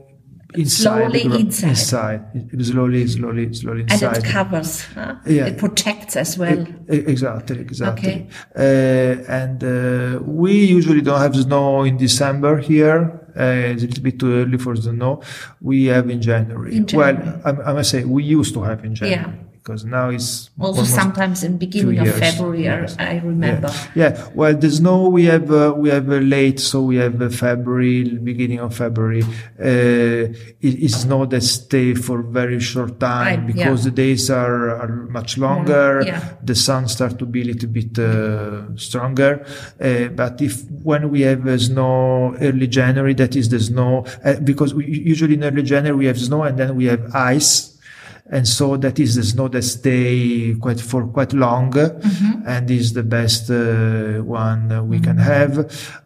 inside 0.57 0.99
Slowly 1.11 1.23
gro- 1.23 1.37
inside. 1.37 1.69
inside 1.69 2.21
It- 2.35 2.65
slowly 2.65 3.07
slowly 3.07 3.53
slowly 3.53 3.83
And 3.89 4.01
it 4.17 4.23
covers. 4.23 4.71
Huh? 4.95 5.15
Yeah. 5.25 5.45
It 5.49 5.57
protects 5.57 6.15
as 6.15 6.37
well. 6.37 6.59
E- 6.91 7.05
Exactly, 7.13 7.59
exactly. 7.59 8.09
Okay. 8.09 8.27
Uh, 8.55 9.31
and 9.39 9.63
uh, 9.63 10.19
we 10.23 10.53
usually 10.77 11.01
don't 11.01 11.19
have 11.19 11.35
snow 11.35 11.83
in 11.83 11.97
December 11.97 12.57
here. 12.57 12.99
Uh, 13.39 13.71
it's 13.71 13.83
a 13.83 13.87
little 13.87 14.03
bit 14.03 14.17
too 14.19 14.33
early 14.33 14.57
for 14.57 14.75
the 14.75 14.81
snow. 14.81 15.21
We 15.61 15.85
have 15.85 16.09
in 16.09 16.21
January. 16.21 16.75
In 16.75 16.85
January. 16.87 17.15
Well, 17.15 17.41
I, 17.45 17.69
I 17.69 17.73
must 17.73 17.91
say 17.91 18.03
we 18.03 18.23
used 18.23 18.53
to 18.55 18.61
have 18.63 18.83
in 18.83 18.95
January 18.95 19.21
Yeah. 19.21 19.46
Because 19.67 19.83
now 19.83 20.07
it's 20.09 20.49
also, 20.59 20.83
sometimes 20.83 21.43
in 21.43 21.57
beginning 21.57 21.99
of. 21.99 22.07
February, 22.15 22.69
I- 22.69 22.77
Yes. 22.77 22.95
I 22.99 23.17
remember. 23.19 23.69
Yeah. 23.95 24.13
yeah. 24.15 24.27
Well, 24.33 24.55
there's 24.55 24.79
no. 24.79 25.09
we 25.09 25.25
have 25.25 25.51
uh, 25.51 25.73
we 25.75 25.89
have 25.89 26.09
uh, 26.09 26.15
late, 26.35 26.59
so 26.59 26.83
we 26.83 26.95
have 26.97 27.21
uh, 27.21 27.29
February, 27.29 28.03
beginning 28.31 28.59
of 28.59 28.73
February. 28.75 29.23
Uh, 29.59 30.31
it, 30.67 30.73
it's 30.85 31.03
not 31.05 31.29
that 31.31 31.41
stay 31.41 31.93
for 31.95 32.21
very 32.21 32.59
short 32.59 32.99
time 32.99 33.25
Right, 33.39 33.47
because 33.47 33.79
yeah. 33.85 33.89
the 33.89 33.95
days 33.95 34.29
are, 34.29 34.69
are 34.81 34.87
much 35.09 35.37
longer. 35.37 36.01
yeah. 36.05 36.21
The 36.43 36.55
sun 36.55 36.87
start 36.87 37.19
to 37.19 37.25
be 37.25 37.41
a 37.41 37.45
little 37.45 37.69
bit 37.69 37.97
uh, 37.99 38.75
stronger. 38.77 39.45
Uh, 39.81 40.07
but 40.15 40.41
if 40.41 40.63
when 40.83 41.09
we 41.09 41.21
have 41.21 41.45
uh, 41.47 41.57
snow 41.57 42.35
early 42.39 42.67
January, 42.67 43.13
that 43.15 43.35
is 43.35 43.49
the 43.49 43.59
snow 43.59 44.05
uh, 44.23 44.35
because 44.43 44.73
we, 44.73 44.85
usually 44.85 45.33
in 45.33 45.43
early 45.43 45.63
January 45.63 45.97
we 45.97 46.05
have 46.05 46.19
snow 46.19 46.43
and 46.43 46.57
then 46.57 46.75
we 46.75 46.85
have 46.85 47.03
ice 47.13 47.76
and 48.29 48.47
so 48.47 48.75
that 48.77 48.99
is 48.99 49.15
the 49.15 49.23
snow 49.23 49.47
that 49.47 49.61
stay 49.63 50.55
quite 50.59 50.81
for 50.81 51.07
quite 51.07 51.33
long. 51.33 51.73
And 52.45 52.69
is 52.69 52.93
the 52.93 53.03
best 53.03 53.49
uh, 53.49 54.23
one 54.23 54.87
we 54.89 54.99
can 54.99 55.17
have. 55.17 55.57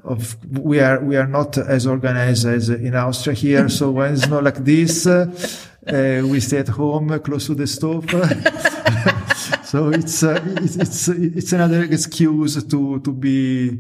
Of 0.04 0.38
we 0.50 0.80
are 0.80 1.00
we 1.00 1.18
are 1.18 1.28
not 1.28 1.58
as 1.58 1.88
organized 1.88 2.46
as 2.46 2.70
in 2.70 2.96
austria 2.96 3.36
here. 3.36 3.70
So 3.70 3.92
when 3.92 4.14
it's 4.14 4.24
snow 4.24 4.40
like 4.40 4.64
this 4.64 5.08
uh, 5.08 5.32
uh, 5.88 6.22
we 6.28 6.40
stay 6.40 6.60
at 6.60 6.68
home 6.68 7.12
uh, 7.12 7.20
close 7.20 7.48
to 7.48 7.56
the 7.56 7.68
stove. 7.68 8.06
So 9.72 9.88
it's 9.88 10.22
uh, 10.22 10.38
it's 10.58 10.76
it's 10.76 11.08
it's 11.08 11.54
another 11.54 11.84
excuse 11.84 12.62
to 12.62 13.00
to 13.00 13.12
be 13.14 13.80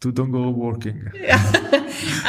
to 0.00 0.12
don't 0.12 0.30
go 0.32 0.50
working 0.50 0.98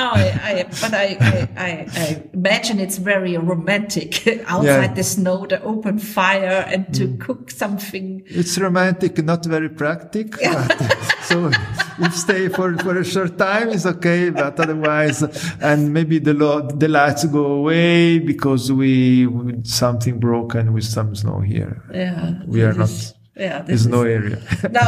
Oh, 0.01 0.13
I, 0.15 0.39
I, 0.43 0.63
but 0.81 0.93
I, 0.93 1.17
I, 1.57 1.87
I, 1.95 2.23
imagine 2.33 2.79
it's 2.79 2.97
very 2.97 3.37
romantic 3.37 4.25
outside 4.47 4.63
Yeah. 4.65 4.87
Mm. 4.87 4.95
the 4.95 5.03
snow, 5.03 5.45
the 5.45 5.61
open 5.61 5.99
fire, 5.99 6.65
and 6.67 6.91
to 6.95 7.15
cook 7.17 7.51
something. 7.51 8.23
It's 8.25 8.57
romantic, 8.57 9.17
not 9.23 9.45
very 9.45 9.69
practical. 9.69 10.39
but- 10.41 10.97
so 11.23 11.51
if 11.99 12.15
stay 12.15 12.47
for, 12.47 12.77
for 12.77 12.97
a 12.97 13.03
short 13.05 13.37
time, 13.37 13.69
it's 13.69 13.85
okay. 13.85 14.29
But 14.31 14.59
otherwise, 14.59 15.21
and 15.61 15.93
maybe 15.93 16.17
the 16.19 16.33
the 16.77 16.87
lights 16.87 17.25
go 17.25 17.45
away 17.45 18.19
because 18.19 18.71
we 18.71 19.27
something 19.63 20.19
broken 20.19 20.73
with 20.73 20.85
some 20.85 21.13
snow 21.15 21.41
here. 21.41 21.83
Yeah, 21.93 22.41
We 22.47 22.63
are 22.63 22.73
not. 22.73 23.13
Yeah, 23.39 23.61
There's 23.61 23.87
no 23.87 24.01
area 24.03 24.37
No, 24.71 24.85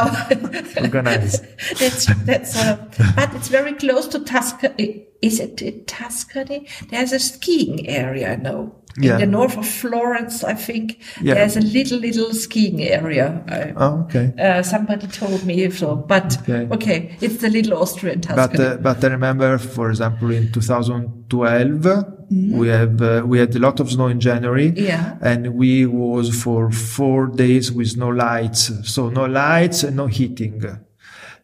organized. 0.81 1.45
that's 1.79 2.05
that's. 2.25 2.55
Uh, 2.57 2.75
but 3.15 3.33
it's 3.35 3.47
very 3.47 3.73
close 3.73 4.07
to 4.09 4.19
Tuscany. 4.19 5.05
Is 5.21 5.39
it 5.39 5.61
in 5.61 5.85
Tuscany? 5.85 6.67
There's 6.89 7.13
a 7.13 7.19
skiing 7.19 7.87
area. 7.87 8.35
No, 8.37 8.75
Yeah. 8.99 9.13
in 9.13 9.19
the 9.21 9.25
north 9.37 9.57
of 9.57 9.65
Florence, 9.65 10.43
I 10.43 10.55
think 10.67 10.97
Yeah. 11.21 11.35
there's 11.35 11.55
a 11.57 11.61
little 11.61 11.99
little 11.99 12.33
skiing 12.33 12.81
area. 12.81 13.41
I, 13.47 13.73
Oh, 13.77 14.03
okay. 14.05 14.33
uh, 14.37 14.63
somebody 14.63 15.07
told 15.07 15.45
me 15.45 15.69
so, 15.71 15.95
but 15.95 16.37
Okay. 16.41 16.67
okay, 16.75 16.99
it's 17.21 17.37
the 17.37 17.49
little 17.49 17.77
Austrian 17.81 18.19
Tuscany. 18.21 18.57
But 18.57 18.59
uh, 18.65 18.77
but 18.83 19.03
I 19.03 19.07
remember, 19.07 19.57
for 19.59 19.89
example, 19.89 20.31
in 20.31 20.51
2012, 20.51 21.85
we 22.31 22.69
have 22.69 23.01
uh, 23.01 23.23
we 23.25 23.39
had 23.39 23.53
a 23.55 23.59
lot 23.59 23.79
of 23.81 23.91
snow 23.91 24.07
in 24.07 24.19
January. 24.19 24.69
Yeah. 24.75 25.17
And 25.21 25.53
we 25.55 25.85
was 25.85 26.41
for 26.43 26.71
four 26.71 27.27
days 27.27 27.71
with 27.71 27.97
no 27.97 28.07
lights, 28.09 28.71
so 28.83 29.09
no 29.09 29.25
lights 29.25 29.83
and 29.83 29.95
no 29.97 30.07
heating. 30.07 30.63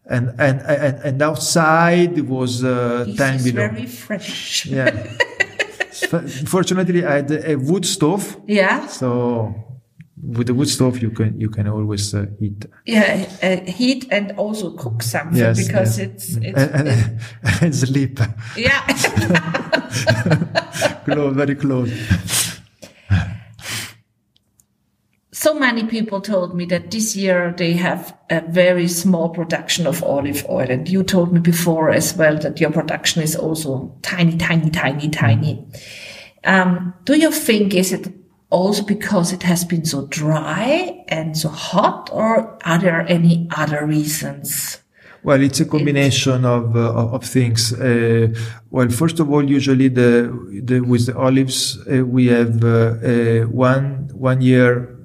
And 0.09 0.29
and 0.39 0.61
and, 0.61 0.95
and 1.03 1.21
outside 1.21 2.17
was 2.21 2.63
uh, 2.63 3.03
this 3.05 3.17
10 3.17 3.43
below. 3.43 3.67
very 3.67 3.85
fresh. 3.85 4.65
Yeah. 4.65 4.91
Fortunately, 6.45 7.03
I 7.05 7.15
had 7.15 7.31
a 7.31 7.55
wood 7.55 7.85
stove, 7.85 8.37
Yeah, 8.47 8.87
so 8.87 9.76
with 10.27 10.47
the 10.47 10.53
wood 10.53 10.67
stove 10.69 10.99
you 11.01 11.09
can 11.09 11.39
you 11.39 11.49
can 11.49 11.67
always 11.67 12.13
uh, 12.13 12.25
eat. 12.39 12.65
yeah, 12.85 13.25
uh, 13.41 13.71
heat 13.71 14.05
and 14.11 14.31
also 14.37 14.71
cook 14.75 15.01
something 15.01 15.37
Yes, 15.39 15.67
because 15.67 15.97
yes. 15.97 16.07
it's 16.07 16.35
it's 16.37 16.59
and, 16.59 16.87
and, 16.89 17.19
and 17.61 17.75
sleep 17.75 18.19
yeah. 18.57 18.85
close, 21.05 21.35
very 21.35 21.55
close. 21.55 21.89
so 25.31 25.53
many 25.53 25.83
people 25.85 26.19
told 26.19 26.55
me 26.55 26.65
that 26.65 26.89
this 26.91 27.15
year 27.15 27.53
they 27.57 27.73
have 27.73 28.17
a 28.29 28.41
very 28.41 28.87
small 28.87 29.29
production 29.29 29.85
of 29.87 30.03
olive 30.03 30.43
oil, 30.49 30.69
and 30.69 30.89
you 30.89 31.03
told 31.03 31.31
me 31.31 31.39
before 31.39 31.91
as 31.91 32.15
well 32.17 32.37
that 32.39 32.59
your 32.59 32.71
production 32.71 33.21
is 33.21 33.35
also 33.35 33.95
tiny, 34.01 34.35
tiny, 34.35 34.69
tiny, 34.71 35.09
tiny. 35.09 35.65
Um, 36.43 36.93
do 37.05 37.15
you 37.17 37.31
think 37.31 37.73
is 37.75 37.93
it 37.93 38.07
also 38.49 38.83
because 38.83 39.33
it 39.33 39.43
has 39.43 39.65
been 39.65 39.85
so 39.85 40.07
dry 40.07 41.03
and 41.07 41.37
so 41.37 41.49
hot, 41.49 42.09
or 42.11 42.57
are 42.65 42.79
there 42.79 43.05
any 43.07 43.47
other 43.55 43.85
reasons? 43.85 44.81
Well, 45.23 45.41
it's 45.41 45.59
a 45.59 45.65
combination 45.65 46.45
of 46.45 46.75
uh, 46.75 47.15
of 47.15 47.25
things. 47.25 47.73
Uh, 47.73 48.33
well, 48.69 48.87
first 48.89 49.19
of 49.19 49.29
all, 49.29 49.43
usually 49.43 49.89
the, 49.89 50.31
the 50.63 50.79
with 50.79 51.07
the 51.07 51.17
olives 51.17 51.77
uh, 51.91 52.05
we 52.05 52.27
have 52.27 52.63
uh, 52.63 52.67
uh, 52.67 53.41
one 53.47 54.09
one 54.13 54.41
year 54.41 54.97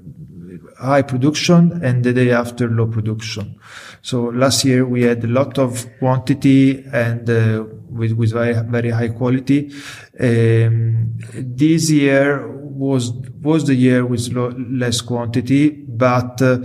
high 0.78 1.02
production 1.02 1.80
and 1.82 2.04
the 2.04 2.12
day 2.12 2.30
after 2.30 2.68
low 2.68 2.86
production. 2.86 3.58
So 4.02 4.24
last 4.24 4.64
year 4.64 4.84
we 4.84 5.02
had 5.02 5.24
a 5.24 5.28
lot 5.28 5.58
of 5.58 5.86
quantity 5.98 6.84
and 6.92 7.28
uh, 7.28 7.64
with 7.88 8.12
with 8.12 8.32
very 8.32 8.54
very 8.66 8.90
high 8.90 9.08
quality. 9.08 9.72
Um, 10.20 11.18
this 11.34 11.90
year 11.90 12.46
was 12.74 13.12
was 13.42 13.66
the 13.66 13.74
year 13.74 14.04
with 14.04 14.28
lo- 14.32 14.54
less 14.56 15.00
quantity, 15.00 15.70
but. 15.70 16.40
Uh, 16.42 16.58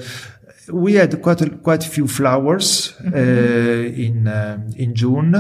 we 0.70 0.96
had 0.96 1.22
quite 1.22 1.42
a, 1.42 1.50
quite 1.50 1.86
a 1.86 1.90
few 1.90 2.08
flowers 2.08 2.94
uh, 3.06 3.18
in 3.18 4.28
um, 4.28 4.68
in 4.76 4.94
June, 4.94 5.34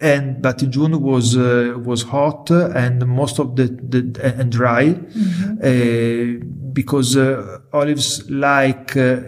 and 0.00 0.42
but 0.42 0.62
in 0.62 0.70
June 0.70 1.00
was 1.00 1.36
uh, 1.36 1.74
was 1.78 2.02
hot 2.02 2.50
and 2.50 3.06
most 3.06 3.38
of 3.38 3.56
the, 3.56 3.66
the 3.66 4.34
and 4.38 4.52
dry 4.52 4.90
uh, 4.90 6.44
because 6.72 7.16
uh, 7.16 7.58
olives 7.72 8.28
like 8.30 8.96
uh, 8.96 9.20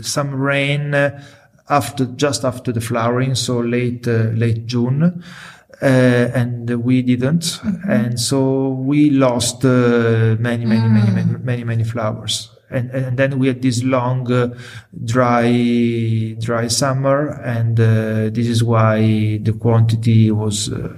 some 0.00 0.34
rain 0.34 0.94
after 1.68 2.04
just 2.06 2.44
after 2.44 2.72
the 2.72 2.80
flowering, 2.80 3.34
so 3.34 3.60
late 3.60 4.06
uh, 4.06 4.30
late 4.34 4.66
June. 4.66 5.22
Uh, 5.82 6.30
and 6.34 6.70
we 6.84 7.02
didn't, 7.02 7.60
and 7.88 8.18
so 8.18 8.68
we 8.68 9.10
lost 9.10 9.64
uh, 9.64 10.36
many, 10.38 10.64
many, 10.64 10.88
many, 10.88 11.10
many, 11.10 11.38
many, 11.38 11.64
many 11.64 11.84
flowers. 11.84 12.50
And, 12.70 12.90
and 12.90 13.16
then 13.16 13.38
we 13.38 13.48
had 13.48 13.62
this 13.62 13.84
long 13.84 14.30
uh, 14.32 14.54
dry 15.04 16.36
dry 16.40 16.68
summer. 16.68 17.40
And 17.44 17.78
uh, 17.78 18.30
this 18.30 18.48
is 18.48 18.64
why 18.64 19.38
the 19.42 19.52
quantity 19.52 20.30
was 20.30 20.72
uh, 20.72 20.88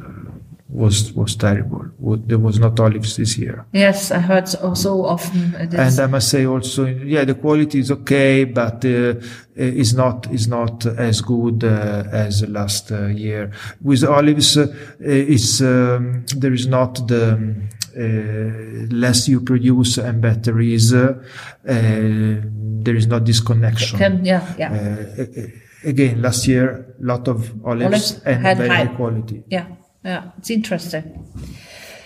was 0.68 1.12
was 1.12 1.36
terrible 1.36 1.84
there 2.26 2.38
was 2.38 2.58
not 2.58 2.78
olives 2.80 3.16
this 3.16 3.38
year 3.38 3.64
Yes, 3.72 4.10
I 4.10 4.18
heard 4.18 4.48
so, 4.48 5.04
often. 5.06 5.54
uh, 5.54 5.66
this. 5.66 5.80
and 5.80 6.00
I 6.00 6.06
must 6.06 6.28
say 6.28 6.44
also, 6.46 6.86
yeah, 6.86 7.24
the 7.24 7.34
quality 7.34 7.78
is 7.78 7.90
okay, 7.90 8.44
but 8.44 8.84
uh, 8.84 9.14
is 9.54 9.94
not 9.94 10.26
is 10.32 10.48
not 10.48 10.86
as 10.86 11.20
good 11.20 11.62
uh, 11.64 12.04
as 12.10 12.46
last 12.48 12.90
uh, 12.90 13.06
year. 13.06 13.52
With 13.82 14.02
olives, 14.04 14.56
uh, 14.56 14.66
it's 15.00 15.60
um, 15.60 16.24
there 16.36 16.52
is 16.52 16.66
not 16.66 17.06
the 17.06 17.34
um, 17.34 17.68
uh, 17.96 18.86
less 18.94 19.28
you 19.28 19.40
produce 19.40 19.98
and 19.98 20.20
better 20.20 20.58
is. 20.60 20.92
Uh, 20.92 21.22
uh, 21.68 22.40
there 22.86 22.96
is 22.96 23.06
not 23.06 23.24
this 23.24 23.40
connection. 23.40 23.98
Can, 23.98 24.24
yeah, 24.24 24.54
yeah. 24.58 24.72
Uh, 24.72 25.46
again, 25.84 26.22
last 26.22 26.46
year, 26.46 26.94
lot 27.00 27.28
of 27.28 27.52
olives, 27.64 27.84
Olives 27.84 28.20
and 28.24 28.58
very 28.58 28.68
high 28.68 28.86
quality. 28.86 29.42
Yeah, 29.48 29.66
yeah, 30.06 30.30
it's 30.38 30.50
interesting. 30.50 31.26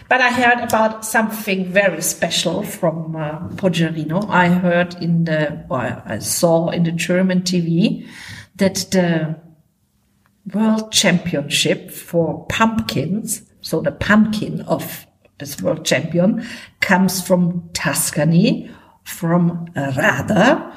But 0.09 0.23
I 0.23 0.31
heard 0.31 0.61
about 0.61 1.05
something 1.05 1.67
very 1.67 2.01
special 2.01 2.63
from 2.63 3.15
uh, 3.15 3.49
Poggerino. 3.51 4.29
I 4.29 4.49
heard 4.49 4.95
in 5.03 5.25
the, 5.25 5.65
I 5.71 6.19
saw 6.19 6.71
in 6.71 6.85
the 6.85 6.93
German 6.93 7.43
TV 7.43 8.09
that 8.57 8.87
the 8.91 9.39
World 10.53 10.91
Championship 10.91 11.91
for 11.91 12.47
pumpkins, 12.47 13.43
so 13.61 13.83
the 13.83 13.93
pumpkin 13.93 14.63
of 14.63 15.07
this 15.39 15.61
world 15.61 15.85
champion, 15.85 16.45
comes 16.81 17.21
from 17.21 17.69
Tuscany, 17.75 18.71
from 19.05 19.67
Radda. 19.77 20.75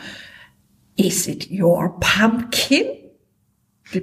Is 0.97 1.27
it 1.27 1.49
your 1.49 1.89
pumpkin? 2.01 3.02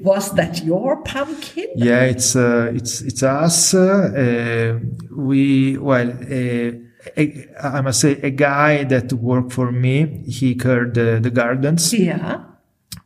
Was 0.02 0.34
that 0.34 0.62
your 0.64 1.02
pumpkin? 1.02 1.66
Yeah, 1.76 2.02
it's 2.02 2.36
uh, 2.36 2.70
it's 2.74 3.00
it's 3.02 3.22
us. 3.22 3.74
Uh, 3.74 4.78
we 5.16 5.76
well, 5.78 6.10
uh, 6.10 6.70
a, 7.16 7.46
I 7.62 7.80
must 7.80 8.00
say, 8.00 8.12
a 8.22 8.30
guy 8.30 8.84
that 8.84 9.12
worked 9.12 9.52
for 9.52 9.72
me. 9.72 10.22
He 10.28 10.54
cared 10.54 10.94
the, 10.94 11.18
the 11.22 11.30
gardens 11.30 11.92
Yeah. 11.92 12.44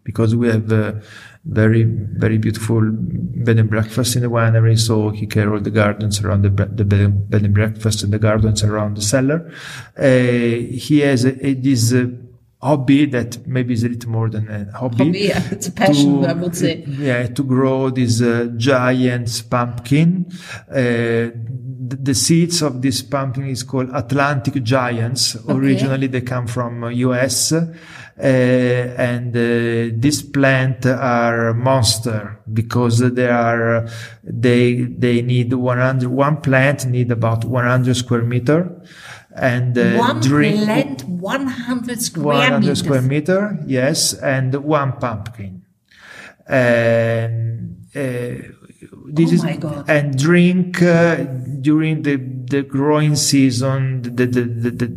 because 0.02 0.34
we 0.34 0.48
have 0.48 0.70
uh, 0.72 0.94
very 1.44 1.84
very 1.84 2.38
beautiful 2.38 2.82
bed 2.92 3.58
and 3.58 3.70
breakfast 3.70 4.16
in 4.16 4.22
the 4.22 4.28
winery. 4.30 4.78
So 4.78 5.10
he 5.10 5.26
cared 5.26 5.48
all 5.48 5.60
the 5.60 5.70
gardens 5.70 6.20
around 6.22 6.42
the 6.42 6.50
the 6.50 6.84
bed 6.84 7.00
and, 7.00 7.30
bed 7.30 7.42
and 7.44 7.54
breakfast 7.54 8.02
and 8.02 8.12
the 8.12 8.18
gardens 8.18 8.62
around 8.64 8.96
the 8.96 9.02
cellar. 9.02 9.50
Uh, 9.96 10.64
he 10.86 11.00
has 11.00 11.24
a, 11.24 11.46
a, 11.46 11.54
this. 11.54 11.92
Uh, 11.92 12.06
Hobby 12.64 13.04
that 13.06 13.46
maybe 13.46 13.74
is 13.74 13.84
a 13.84 13.90
little 13.90 14.10
more 14.10 14.30
than 14.30 14.48
a 14.48 14.72
hobby. 14.78 15.04
Hobby, 15.04 15.18
yeah, 15.18 15.42
it's 15.50 15.68
a 15.68 15.72
passion, 15.72 16.24
I 16.24 16.32
would 16.32 16.56
say. 16.56 16.82
Yeah, 16.86 17.26
to 17.26 17.42
grow 17.42 17.90
this 17.90 18.22
uh, 18.22 18.48
giant 18.56 19.44
pumpkin. 19.50 20.26
Uh, 20.70 21.28
the, 21.86 21.98
the 22.00 22.14
seeds 22.14 22.62
of 22.62 22.80
this 22.80 23.02
pumpkin 23.02 23.48
is 23.48 23.64
called 23.64 23.90
Atlantic 23.92 24.62
giants. 24.62 25.36
Originally, 25.46 26.06
they 26.06 26.22
come 26.22 26.46
from 26.46 26.84
uh, 26.84 26.88
US. 26.88 27.52
Uh, 27.52 27.64
and 28.16 29.36
uh, 29.36 29.92
this 30.00 30.22
plant 30.22 30.86
are 30.86 31.52
monster 31.52 32.40
because 32.52 33.00
they 33.00 33.28
are 33.28 33.88
they 34.22 34.84
they 34.84 35.20
need 35.20 35.52
100 35.52 36.08
one 36.08 36.40
plant 36.40 36.86
need 36.86 37.10
about 37.10 37.44
100 37.44 37.96
square 37.96 38.22
meter 38.22 38.70
and 39.34 39.76
uh, 39.76 39.96
One 39.98 40.20
drink 40.20 40.64
plant, 40.64 41.04
100 41.04 42.00
square 42.02 42.24
100 42.24 42.60
meters. 42.60 42.78
square 42.80 43.02
meter, 43.02 43.58
yes, 43.66 44.14
and 44.14 44.54
one 44.54 44.92
pumpkin. 44.98 45.62
And 46.46 47.86
uh, 47.96 48.00
this 49.08 49.30
Oh 49.30 49.34
is 49.34 49.42
my 49.44 49.56
God. 49.56 49.88
and 49.88 50.16
drink 50.18 50.82
uh, 50.82 51.16
during 51.60 52.02
the 52.02 52.16
the 52.16 52.62
growing 52.62 53.16
season, 53.16 54.02
the 54.02 54.26
the, 54.26 54.42
the 54.42 54.70
the 54.70 54.88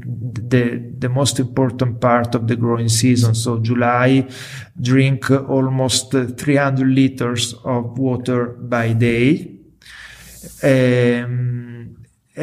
the 0.54 0.94
the 1.00 1.10
most 1.10 1.40
important 1.40 2.00
part 2.02 2.36
of 2.36 2.48
the 2.48 2.56
growing 2.56 2.90
season. 2.90 3.34
So 3.36 3.60
July, 3.60 4.28
drink 4.80 5.32
almost 5.32 6.14
uh, 6.14 6.26
300 6.28 6.88
liters 6.88 7.54
of 7.64 7.98
water 7.98 8.48
by 8.48 8.94
day. 8.94 9.54
Um, 10.64 11.98
uh, 12.38 12.42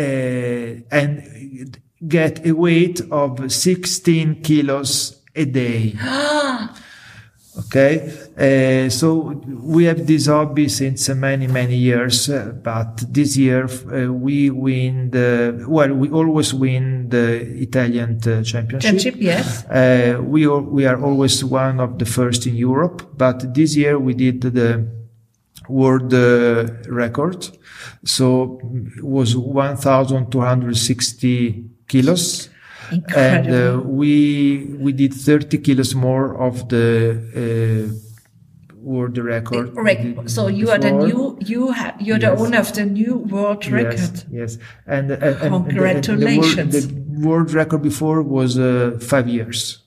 and 0.91 1.79
get 2.07 2.47
a 2.47 2.53
weight 2.53 3.01
of 3.11 3.53
16 3.53 4.43
kilos 4.43 5.21
a 5.35 5.45
day. 5.45 5.97
Okay, 7.57 8.11
uh, 8.37 8.91
so 8.91 9.41
we 9.47 9.85
have 9.85 10.09
this 10.09 10.27
hobby 10.27 10.69
since 10.69 11.09
many 11.11 11.47
many 11.47 11.77
years, 11.77 12.29
uh, 12.29 12.53
but 12.61 13.05
this 13.15 13.37
year 13.37 13.67
uh, 13.67 14.13
we 14.13 14.51
win 14.51 15.13
the 15.13 15.65
well, 15.69 15.95
we 15.95 16.11
always 16.11 16.53
win 16.53 17.09
the 17.11 17.43
Italian 17.63 18.19
uh, 18.27 18.43
championship. 18.43 18.83
Championship, 18.83 19.15
yes. 19.19 19.65
Uh, 19.67 20.21
we 20.21 20.49
are, 20.49 20.61
we 20.61 20.85
are 20.85 21.01
always 21.01 21.45
one 21.45 21.79
of 21.79 22.01
the 22.01 22.07
first 22.07 22.45
in 22.49 22.57
Europe, 22.57 23.17
but 23.17 23.55
this 23.55 23.77
year 23.77 24.01
we 24.01 24.15
did 24.15 24.41
the 24.41 24.89
world 25.69 26.13
uh, 26.13 26.67
record. 26.89 27.57
So 28.05 28.59
it 28.97 29.05
was 29.05 29.37
1,260 29.37 31.74
kilos. 31.95 32.51
And 33.17 33.47
uh, 33.49 33.81
we 34.01 34.13
we 34.85 34.93
did 34.93 35.13
30 35.15 35.59
kilos 35.65 35.95
more 35.95 36.27
of 36.47 36.69
the 36.69 36.87
uh, 37.43 37.85
world 38.77 39.17
record. 39.19 39.73
did 39.75 40.29
So 40.31 40.49
you 40.49 40.69
are 40.71 40.79
the 40.79 40.91
new, 40.93 41.39
you 41.41 41.73
have, 41.73 41.95
you're 42.01 42.19
the 42.21 42.37
owner 42.37 42.59
of 42.61 42.73
the 42.75 42.85
new 42.85 43.15
world 43.35 43.67
record. 43.67 44.01
Yes, 44.01 44.27
yes. 44.31 44.59
And, 44.87 45.11
uh, 45.11 45.15
and- 45.15 45.25
and 45.25 45.53
the- 45.55 45.69
Congratulations. 45.71 46.73
The, 46.77 46.83
world, 46.93 47.21
the 47.23 47.27
world 47.29 47.55
record 47.55 47.83
before 47.83 48.23
was 48.23 48.59
uh, 48.59 48.99
five 49.01 49.27
years. 49.29 49.84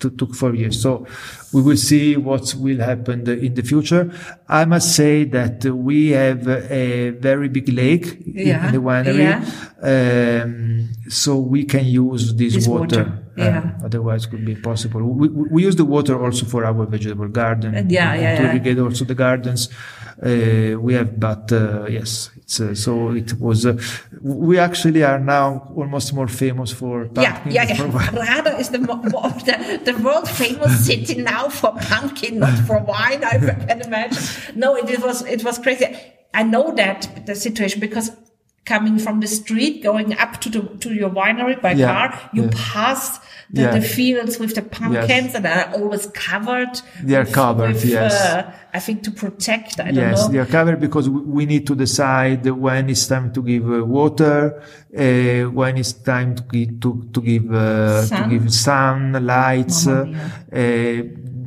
To, 0.00 0.10
took 0.10 0.34
four 0.34 0.54
years. 0.54 0.80
So 0.82 1.06
we 1.52 1.62
will 1.62 1.76
see 1.76 2.16
what 2.16 2.54
will 2.58 2.78
happen 2.80 3.24
the- 3.24 3.38
in 3.38 3.54
the 3.54 3.62
future. 3.62 4.10
I 4.48 4.64
must 4.66 4.94
say 4.96 5.24
that 5.24 5.64
we 5.64 6.10
have 6.10 6.46
a 6.48 7.10
very 7.28 7.48
big 7.48 7.68
lake 7.68 8.06
in- 8.26 8.46
Yeah, 8.48 8.66
in 8.66 8.72
the 8.72 8.82
winery. 8.82 9.24
Um, 9.82 10.88
so 11.08 11.38
we 11.38 11.64
can 11.64 11.86
use 11.86 12.34
this, 12.34 12.54
This 12.54 12.68
water. 12.68 12.98
water, 13.04 13.18
yeah. 13.36 13.72
Uh, 13.80 13.86
otherwise 13.86 14.24
it 14.24 14.30
could 14.30 14.44
be 14.44 14.52
impossible. 14.52 15.02
We, 15.02 15.28
we, 15.28 15.48
we 15.50 15.62
use 15.64 15.76
the 15.76 15.84
water 15.84 16.22
also 16.24 16.46
for 16.46 16.64
our 16.64 16.86
vegetable 16.86 17.28
garden. 17.28 17.74
Uh, 17.74 17.84
yeah, 17.88 18.14
yeah, 18.14 18.36
To 18.36 18.42
yeah. 18.42 18.50
irrigate 18.50 18.78
also 18.78 19.04
the 19.04 19.14
gardens. 19.14 19.68
Uh, 20.22 20.76
we 20.78 20.94
have, 20.94 21.18
but 21.18 21.50
uh, 21.52 21.86
yes, 21.88 22.30
it's 22.36 22.60
uh, 22.60 22.72
so 22.74 23.10
it 23.10 23.32
was. 23.40 23.66
Uh, 23.66 23.76
we 24.22 24.58
actually 24.58 25.02
are 25.02 25.18
now 25.18 25.72
almost 25.76 26.14
more 26.14 26.28
famous 26.28 26.70
for 26.72 27.08
Yeah, 27.16 27.32
pumpkins. 27.32 27.54
yeah, 27.54 27.74
for- 27.74 27.86
yeah. 27.88 28.10
Radda 28.44 28.60
is 28.60 28.68
the, 28.70 28.78
mo- 28.78 29.02
the, 29.44 29.80
the 29.84 29.94
world 30.04 30.28
famous 30.28 30.86
city 30.86 31.20
now 31.20 31.48
for 31.48 31.72
pumpkin, 31.80 32.38
not 32.38 32.56
for 32.60 32.78
wine. 32.78 33.24
I 33.24 33.38
can 33.68 33.80
imagine. 33.82 34.22
No, 34.54 34.76
it, 34.76 35.02
was 35.02 35.22
it 35.26 35.42
was 35.44 35.58
crazy. 35.58 35.86
I 36.32 36.44
know 36.44 36.72
that 36.76 37.26
the 37.26 37.34
situation 37.34 37.80
because 37.80 38.10
coming 38.66 38.98
from 38.98 39.20
the 39.20 39.26
street, 39.26 39.82
going 39.82 40.16
up 40.18 40.40
to 40.40 40.48
the 40.48 40.60
to 40.80 40.94
your 40.94 41.10
winery 41.10 41.60
by 41.60 41.72
Yeah, 41.72 41.86
car, 41.92 42.30
you 42.32 42.44
yeah. 42.44 42.50
pass 42.72 43.18
the, 43.50 43.62
Yeah. 43.62 43.70
the 43.78 43.82
fields 43.82 44.38
with 44.38 44.54
the 44.54 44.62
pumpkins, 44.62 45.34
and 45.34 45.46
are 45.46 45.70
always 45.74 46.06
covered. 46.28 46.80
They 47.02 47.14
are 47.16 47.24
with- 47.24 47.32
covered, 47.32 47.74
with, 47.74 47.84
yes. 47.84 48.14
Uh, 48.14 48.50
I 48.72 48.80
think 48.80 49.02
to 49.04 49.10
protect. 49.10 49.78
I 49.80 49.84
don't 49.84 49.94
Yes, 49.96 50.28
they 50.28 50.38
are 50.38 50.46
covered 50.46 50.80
because 50.80 51.08
we- 51.10 51.46
need 51.46 51.66
to 51.66 51.74
decide 51.74 52.46
when 52.66 52.88
it's 52.88 53.06
time 53.06 53.32
to 53.36 53.42
give 53.42 53.64
uh, 53.70 53.84
water, 53.84 54.62
uh, 54.96 55.50
when 55.60 55.76
it's 55.76 55.92
time 55.92 56.34
to 56.36 56.42
give 56.54 56.80
to, 56.80 56.90
to 57.12 57.20
give 57.20 57.46
uh, 57.54 58.06
to 58.06 58.26
give 58.30 58.44
sun, 58.52 59.12
lights. 59.26 59.86
Uh, 59.86 60.06
uh, 60.52 61.02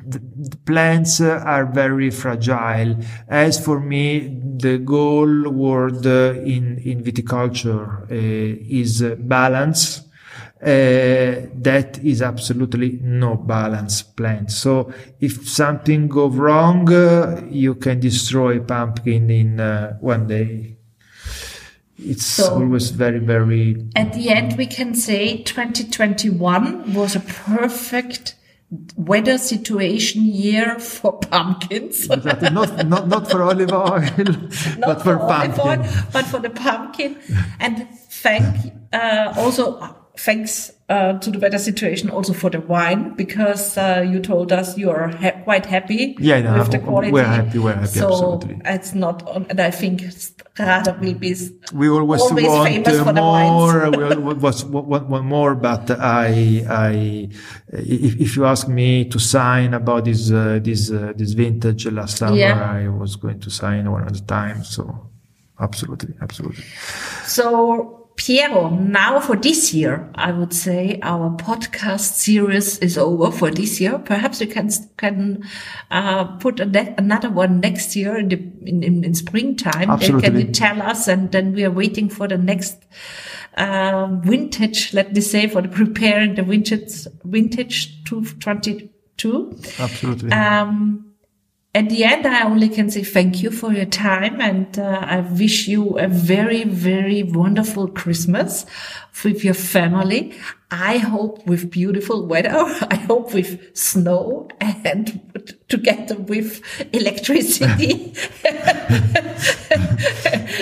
the, 0.09 0.21
the 0.51 0.57
plants 0.65 1.19
uh, 1.19 1.43
are 1.45 1.65
very 1.65 2.09
fragile. 2.11 2.95
As 3.27 3.59
for 3.65 3.77
me, 3.81 4.39
the 4.59 4.77
goal 4.79 5.49
word 5.49 6.05
uh, 6.05 6.33
in 6.55 6.77
in 6.83 7.03
viticulture 7.03 8.03
uh, 8.09 8.73
is 8.81 9.01
balance. 9.19 10.03
uh, 10.59 11.45
that 11.69 11.99
is 12.03 12.21
absolutely 12.21 12.97
no 13.03 13.35
balance 13.35 14.01
plant. 14.01 14.49
So 14.51 14.91
if 15.19 15.47
something 15.47 16.07
goes 16.07 16.35
wrong, 16.35 16.91
uh, 16.91 17.41
you 17.63 17.75
can 17.75 17.99
destroy 17.99 18.59
pumpkin 18.59 19.29
in 19.29 19.59
uh, 19.59 19.97
one 20.01 20.25
day. 20.27 20.77
It's 21.99 22.25
So- 22.25 22.55
always 22.55 22.89
very, 22.89 23.19
very 23.19 23.85
At 23.95 24.13
the 24.13 24.29
end, 24.29 24.57
we 24.57 24.65
can 24.67 24.95
say 24.95 25.43
2021 25.43 26.93
was 26.93 27.15
a 27.15 27.19
perfect 27.19 28.33
weather 28.95 29.37
situation 29.37 30.25
year 30.25 30.79
for 30.79 31.17
pumpkins. 31.19 32.09
Exactly. 32.09 32.49
not, 32.49 32.85
not, 32.87 33.07
not 33.07 33.31
for 33.31 33.43
olive 33.43 33.71
oil, 33.71 34.01
but 34.79 35.01
for, 35.01 35.19
olive 35.19 35.55
pumpkin. 35.55 35.81
oil, 35.81 36.03
but 36.11 36.25
for 36.25 36.39
the 36.39 36.49
pumpkin. 36.49 37.17
And 37.59 37.87
thank 38.09 38.73
uh, 38.91 39.33
also 39.37 39.77
uh, 39.77 39.93
thanks 40.17 40.71
uh, 40.89 41.19
to 41.19 41.29
the 41.31 41.37
better 41.37 41.57
situation 41.57 42.09
also 42.09 42.31
for 42.31 42.49
the 42.49 42.61
wine 42.61 43.13
because 43.15 43.77
uh, 43.77 44.05
you 44.07 44.19
told 44.19 44.53
us 44.53 44.77
you 44.77 44.89
are 44.89 45.09
ha- 45.09 45.37
quite 45.43 45.65
happy 45.65 46.15
Yeah, 46.17 46.41
no, 46.41 46.59
with 46.59 46.71
the 46.71 46.79
we're 46.79 47.23
happy, 47.25 47.59
we're 47.59 47.73
happy, 47.73 47.87
so 47.87 48.07
absolutely. 48.07 48.61
it's 48.63 48.95
not, 48.95 49.27
on, 49.27 49.45
and 49.49 49.59
I 49.59 49.69
think 49.69 50.01
Strada 50.11 50.97
will 51.01 51.13
be 51.15 51.35
We 51.73 51.89
always, 51.89 52.21
Always 52.21 52.45
want 52.47 52.69
famous 52.69 52.99
uh, 52.99 53.03
for 53.03 53.13
the 53.13 53.21
wines. 53.21 53.97
we 53.97 54.03
always 54.03 54.63
want, 54.65 54.87
want, 54.87 55.07
want 55.09 55.25
more, 55.25 55.55
but 55.55 55.91
I, 55.91 56.65
I, 56.69 57.29
if, 57.73 58.21
if 58.21 58.35
you 58.37 58.45
ask 58.45 58.69
me 58.69 59.05
to 59.09 59.19
sign 59.19 59.73
about 59.73 60.05
this, 60.05 60.31
uh, 60.31 60.59
this, 60.63 60.89
uh, 60.89 61.11
this 61.17 61.33
vintage 61.33 61.85
last 61.87 62.17
summer, 62.17 62.37
Yeah. 62.37 62.71
I 62.71 62.87
was 62.87 63.17
going 63.17 63.41
to 63.41 63.49
sign 63.49 63.91
one 63.91 64.05
at 64.05 64.15
a 64.15 64.25
time. 64.25 64.63
So, 64.63 65.09
absolutely, 65.59 66.15
absolutely. 66.21 66.63
So, 67.25 67.96
Piero, 68.17 68.69
now 68.71 69.19
for 69.19 69.35
this 69.35 69.75
year, 69.75 70.09
I 70.15 70.31
would 70.31 70.51
say 70.51 70.99
our 71.03 71.29
podcast 71.37 72.15
series 72.15 72.79
is 72.79 72.97
over 72.97 73.31
for 73.31 73.51
this 73.51 73.79
year. 73.79 73.99
Perhaps 73.99 74.39
we 74.39 74.47
can 74.47 74.71
can 74.97 75.43
uh, 75.91 76.25
put 76.37 76.59
another 76.59 77.29
one 77.29 77.59
next 77.59 77.95
year 77.95 78.17
in 78.17 78.29
the 78.29 78.37
in, 78.65 78.81
in, 78.81 79.03
in 79.03 79.13
springtime. 79.13 79.99
Then 79.99 80.19
Can 80.19 80.39
you 80.39 80.51
tell 80.51 80.81
us? 80.81 81.07
And 81.07 81.31
then 81.31 81.53
we 81.53 81.63
are 81.63 81.71
waiting 81.71 82.09
for 82.09 82.27
the 82.27 82.39
next 82.39 82.83
uh, 83.55 84.07
vintage. 84.23 84.95
Let 84.95 85.13
me 85.13 85.21
say 85.21 85.47
for 85.47 85.61
the 85.61 85.69
preparing 85.69 86.33
the 86.33 86.41
vintage 86.41 87.05
vintage 87.23 88.03
two 88.03 88.25
twenty 88.25 88.89
two. 89.17 89.55
Absolutely. 89.77 90.31
Um, 90.31 91.06
at 91.77 91.89
the 91.89 92.03
end, 92.03 92.25
I 92.25 92.43
only 92.43 92.69
can 92.69 92.89
say 92.89 93.03
thank 93.03 93.43
you 93.43 93.51
for 93.51 93.71
your 93.71 93.85
time 93.85 94.41
and 94.41 94.79
uh, 94.79 94.99
I 94.99 95.19
wish 95.19 95.67
you 95.67 95.99
a 95.99 96.07
very, 96.07 96.63
very 96.63 97.21
wonderful 97.21 97.87
Christmas 97.87 98.65
with 99.23 99.43
your 99.43 99.53
family. 99.53 100.33
I 100.71 100.97
hope 100.97 101.45
with 101.45 101.69
beautiful 101.69 102.25
weather. 102.25 102.49
I 102.89 102.95
hope 102.95 103.31
with 103.31 103.77
snow 103.77 104.49
and 104.59 105.21
together 105.69 106.15
with 106.15 106.63
electricity 106.93 108.11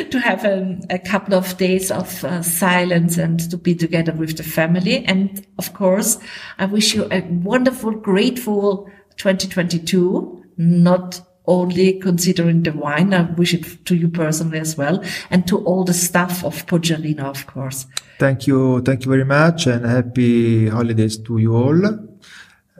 to 0.10 0.20
have 0.22 0.44
a, 0.44 0.78
a 0.90 1.00
couple 1.00 1.36
of 1.36 1.56
days 1.56 1.92
of 1.92 2.26
uh, 2.26 2.42
silence 2.42 3.18
and 3.18 3.40
to 3.52 3.56
be 3.56 3.74
together 3.74 4.12
with 4.12 4.36
the 4.36 4.44
family. 4.44 5.06
And 5.06 5.48
of 5.58 5.74
course, 5.74 6.20
I 6.58 6.66
wish 6.66 6.94
you 6.94 7.08
a 7.10 7.22
wonderful, 7.22 7.92
grateful 7.92 8.92
2022, 9.16 10.45
not 10.58 11.22
only 11.48 11.94
considering 12.00 12.64
the 12.64 12.72
wine. 12.72 13.14
I 13.14 13.24
wish 13.32 13.54
it 13.54 13.86
to 13.86 13.96
you 13.96 14.10
personally 14.10 14.60
as 14.60 14.78
well 14.78 15.04
and 15.30 15.48
to 15.48 15.58
all 15.60 15.84
the 15.84 15.94
staff 15.94 16.44
of 16.44 16.66
Poggerino, 16.66 17.26
of 17.26 17.46
course. 17.48 17.88
Thank 18.20 18.48
you. 18.48 18.82
Thank 18.82 19.06
you 19.06 19.12
very 19.12 19.26
much 19.26 19.68
and 19.68 19.86
happy 19.86 20.70
holidays 20.70 21.18
to 21.20 21.38
you 21.38 21.56
all. 21.56 21.86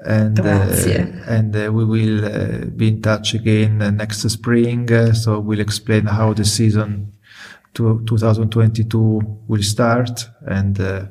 And, 0.06 0.40
uh, 0.40 0.68
and 1.28 1.56
uh, 1.56 1.72
we 1.72 1.84
will 1.84 2.26
uh, 2.26 2.66
be 2.66 2.90
in 2.90 3.02
touch 3.02 3.34
again 3.34 3.82
uh, 3.82 3.90
next 3.90 4.22
spring. 4.30 4.92
Uh, 4.92 5.14
so 5.14 5.40
we'll 5.40 5.60
explain 5.60 6.06
how 6.06 6.34
the 6.34 6.46
season 6.46 7.14
to 7.74 8.04
2022 8.06 9.40
will 9.48 9.64
start 9.64 10.28
and 10.46 10.80
uh, 10.80 11.06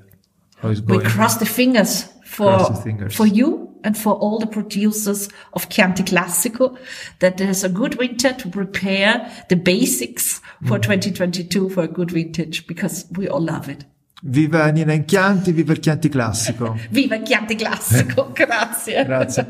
how 0.58 0.68
it's 0.68 0.80
going. 0.80 1.00
We 1.00 1.06
cross 1.06 1.38
the 1.38 1.46
fingers 1.46 2.04
for, 2.24 2.56
Cross 2.56 2.68
the 2.68 2.82
fingers. 2.82 3.16
for 3.16 3.26
you 3.26 3.73
and 3.84 3.96
for 3.96 4.14
all 4.14 4.38
the 4.38 4.46
producers 4.46 5.28
of 5.52 5.68
Chianti 5.68 6.02
Classico 6.02 6.76
that 7.20 7.36
there's 7.36 7.62
a 7.64 7.68
good 7.68 7.96
winter 7.98 8.32
to 8.32 8.48
prepare 8.48 9.30
the 9.48 9.56
basics 9.56 10.40
for 10.66 10.78
Mm. 10.78 10.82
2022 10.82 11.68
for 11.68 11.82
a 11.84 11.88
good 11.88 12.10
vintage 12.10 12.66
because 12.66 13.06
we 13.16 13.28
all 13.28 13.42
love 13.44 13.68
it. 13.68 13.84
Viva 14.22 14.72
Nina 14.72 14.94
in 14.94 15.04
Chianti, 15.04 15.52
viva 15.52 15.72
il 15.72 15.80
Chianti 15.80 16.08
Classico. 16.08 16.74
Viva 16.90 17.18
Chianti 17.18 17.56
Classico! 17.56 18.30
Grazie. 18.34 19.04
Grazie. 19.04 19.46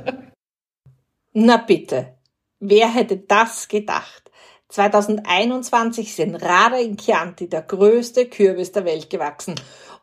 Na 1.36 1.58
bitte, 1.58 2.16
wer 2.58 2.88
hätte 2.88 3.18
das 3.18 3.68
gedacht? 3.68 4.30
2021 4.68 6.08
ist 6.08 6.18
in 6.18 6.34
Rada 6.34 6.78
in 6.78 6.96
Chianti 6.96 7.48
der 7.48 7.62
größte 7.62 8.26
Kürbis 8.26 8.72
der 8.72 8.84
Welt 8.84 9.08
gewachsen. 9.10 9.54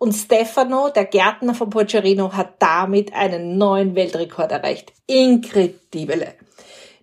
Und 0.01 0.13
Stefano, 0.13 0.89
der 0.89 1.05
Gärtner 1.05 1.53
von 1.53 1.69
Poggiarino, 1.69 2.33
hat 2.33 2.55
damit 2.57 3.13
einen 3.13 3.59
neuen 3.59 3.93
Weltrekord 3.93 4.51
erreicht. 4.51 4.93
Incredibile. 5.05 6.33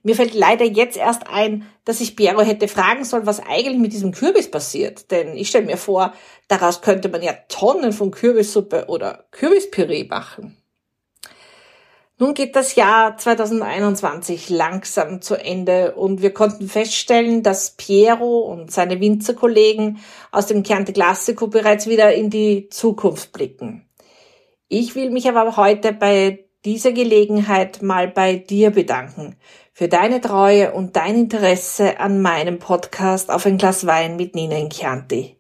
Mir 0.03 0.17
fällt 0.17 0.35
leider 0.35 0.65
jetzt 0.65 0.97
erst 0.97 1.29
ein, 1.29 1.65
dass 1.85 2.01
ich 2.01 2.17
Piero 2.17 2.41
hätte 2.41 2.67
fragen 2.67 3.05
sollen, 3.05 3.25
was 3.25 3.39
eigentlich 3.39 3.79
mit 3.79 3.93
diesem 3.93 4.11
Kürbis 4.11 4.51
passiert. 4.51 5.13
Denn 5.13 5.37
ich 5.37 5.49
stelle 5.49 5.67
mir 5.67 5.77
vor, 5.77 6.13
daraus 6.49 6.81
könnte 6.81 7.09
man 7.09 7.23
ja 7.23 7.35
Tonnen 7.49 7.93
von 7.93 8.11
Kürbissuppe 8.11 8.87
oder 8.89 9.27
Kürbispüree 9.31 10.03
machen. 10.03 10.57
Nun 12.21 12.35
geht 12.35 12.57
das 12.57 12.75
Jahr 12.75 13.17
2021 13.17 14.51
langsam 14.51 15.23
zu 15.23 15.37
Ende 15.37 15.95
und 15.95 16.21
wir 16.21 16.35
konnten 16.35 16.69
feststellen, 16.69 17.45
dass 17.45 17.77
Piero 17.77 18.41
und 18.41 18.73
seine 18.73 19.01
Winzerkollegen 19.01 19.99
aus 20.33 20.47
dem 20.47 20.65
Chianti 20.65 20.93
Classico 20.93 21.47
bereits 21.47 21.87
wieder 21.87 22.13
in 22.13 22.29
die 22.29 22.69
Zukunft 22.71 23.33
blicken. 23.33 23.89
Ich 24.67 24.97
will 24.97 25.11
mich 25.11 25.29
aber 25.29 25.57
heute 25.57 25.93
bei 25.93 26.45
dieser 26.65 26.91
Gelegenheit 26.91 27.83
mal 27.83 28.09
bei 28.09 28.35
dir 28.35 28.73
bedanken 28.73 29.37
für 29.73 29.87
deine 29.87 30.21
Treue 30.21 30.73
und 30.73 30.97
dein 30.97 31.15
Interesse 31.15 32.01
an 32.01 32.21
meinem 32.21 32.59
Podcast 32.59 33.31
auf 33.31 33.47
ein 33.47 33.59
Glas 33.59 33.87
Wein 33.87 34.17
mit 34.17 34.35
Nina 34.35 34.57
in 34.57 34.71
Chianti. 34.71 35.37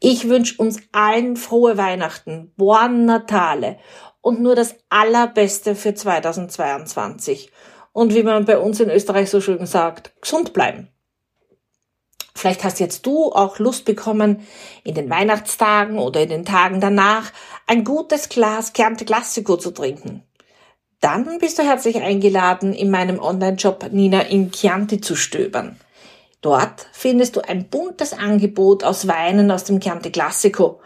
Ich 0.00 0.28
wünsche 0.28 0.60
uns 0.60 0.80
allen 0.90 1.36
frohe 1.36 1.78
Weihnachten, 1.78 2.52
Buon 2.56 3.04
Natale 3.04 3.78
und 4.22 4.40
nur 4.40 4.54
das 4.54 4.76
Allerbeste 4.88 5.74
für 5.74 5.94
2022. 5.94 7.52
Und 7.92 8.14
wie 8.14 8.22
man 8.22 8.46
bei 8.46 8.56
uns 8.56 8.80
in 8.80 8.88
Österreich 8.88 9.28
so 9.28 9.42
schön 9.42 9.66
sagt, 9.66 10.18
gesund 10.22 10.54
bleiben. 10.54 10.88
Vielleicht 12.34 12.64
hast 12.64 12.80
jetzt 12.80 13.04
du 13.04 13.30
auch 13.30 13.58
Lust 13.58 13.84
bekommen, 13.84 14.46
in 14.84 14.94
den 14.94 15.10
Weihnachtstagen 15.10 15.98
oder 15.98 16.22
in 16.22 16.30
den 16.30 16.44
Tagen 16.46 16.80
danach 16.80 17.30
ein 17.66 17.84
gutes 17.84 18.30
Glas 18.30 18.72
Chianti 18.72 19.04
Classico 19.04 19.58
zu 19.58 19.70
trinken. 19.70 20.22
Dann 21.00 21.38
bist 21.38 21.58
du 21.58 21.62
herzlich 21.62 22.00
eingeladen, 22.00 22.72
in 22.72 22.90
meinem 22.90 23.18
Online-Shop 23.18 23.92
Nina 23.92 24.22
in 24.22 24.50
Chianti 24.50 25.00
zu 25.00 25.14
stöbern. 25.14 25.78
Dort 26.40 26.86
findest 26.92 27.36
du 27.36 27.40
ein 27.40 27.68
buntes 27.68 28.12
Angebot 28.12 28.82
aus 28.82 29.06
Weinen 29.06 29.50
aus 29.50 29.64
dem 29.64 29.80
Chianti 29.80 30.10
Classico. 30.10 30.80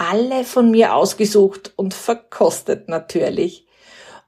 Alle 0.00 0.44
von 0.44 0.70
mir 0.70 0.94
ausgesucht 0.94 1.74
und 1.76 1.92
verkostet 1.92 2.88
natürlich. 2.88 3.66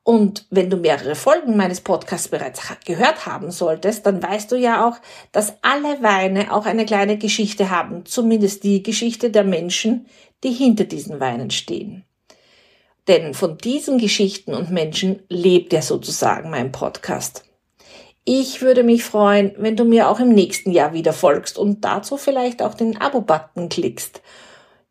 Und 0.05 0.47
wenn 0.51 0.69
du 0.69 0.77
mehrere 0.77 1.15
Folgen 1.15 1.57
meines 1.57 1.81
Podcasts 1.81 2.29
bereits 2.29 2.61
gehört 2.85 3.25
haben 3.25 3.51
solltest, 3.51 4.05
dann 4.05 4.23
weißt 4.23 4.53
du 4.53 4.57
ja 4.57 4.87
auch, 4.87 4.97
dass 5.33 5.55
alle 5.63 6.03
Weine 6.03 6.53
auch 6.53 6.67
eine 6.67 6.85
kleine 6.85 7.17
Geschichte 7.17 7.71
haben, 7.71 8.05
zumindest 8.05 8.65
die 8.65 8.83
Geschichte 8.83 9.31
der 9.31 9.45
Menschen, 9.45 10.07
die 10.45 10.51
hinter 10.51 10.85
diesen 10.85 11.21
Weinen 11.21 11.51
stehen. 11.51 12.05
Denn 13.09 13.33
von 13.33 13.57
diesen 13.57 13.97
Geschichten 13.97 14.53
und 14.53 14.71
Menschen 14.71 15.23
lebt 15.31 15.73
ja 15.73 15.81
sozusagen 15.81 16.51
mein 16.51 16.71
Podcast. 16.71 17.45
Ich 18.27 18.61
würde 18.61 18.83
mich 18.83 19.05
freuen, 19.05 19.55
wenn 19.57 19.77
du 19.77 19.87
mir 19.87 20.11
auch 20.11 20.21
im 20.21 20.35
nächsten 20.35 20.71
Jahr 20.71 20.93
wieder 20.93 21.15
folgst 21.15 21.57
und 21.57 21.83
dazu 21.83 22.19
vielleicht 22.19 22.61
auch 22.61 22.75
den 22.75 23.01
Abo-Button 23.01 23.71
klickst. 23.71 24.21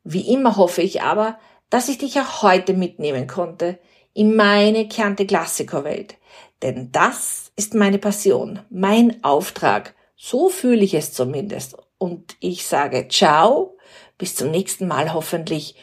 Wie 0.03 0.33
immer 0.33 0.57
hoffe 0.57 0.81
ich 0.81 1.01
aber, 1.01 1.37
dass 1.69 1.89
ich 1.89 1.97
dich 1.97 2.19
auch 2.19 2.43
heute 2.43 2.73
mitnehmen 2.73 3.27
konnte 3.27 3.79
in 4.13 4.35
meine 4.35 4.87
Kärnte 4.87 5.25
Klassikerwelt. 5.25 6.15
Denn 6.61 6.91
das 6.91 7.51
ist 7.55 7.73
meine 7.73 7.97
Passion, 7.97 8.59
mein 8.69 9.23
Auftrag. 9.23 9.95
So 10.15 10.49
fühle 10.49 10.83
ich 10.83 10.93
es 10.93 11.13
zumindest. 11.13 11.77
Und 11.97 12.35
ich 12.39 12.67
sage 12.67 13.07
ciao, 13.07 13.77
bis 14.17 14.35
zum 14.35 14.51
nächsten 14.51 14.87
Mal 14.87 15.13
hoffentlich. 15.13 15.75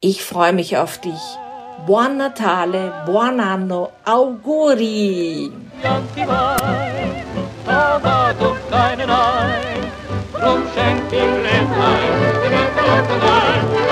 Ich 0.00 0.24
freue 0.24 0.52
mich 0.52 0.76
auf 0.76 0.98
dich. 0.98 1.20
Buon 1.86 2.16
Natale, 2.16 3.02
buon 3.06 3.40
anno, 3.40 3.90
auguri! 4.04 5.52
Bianchi 5.80 6.24
Jerusalem 12.86 13.83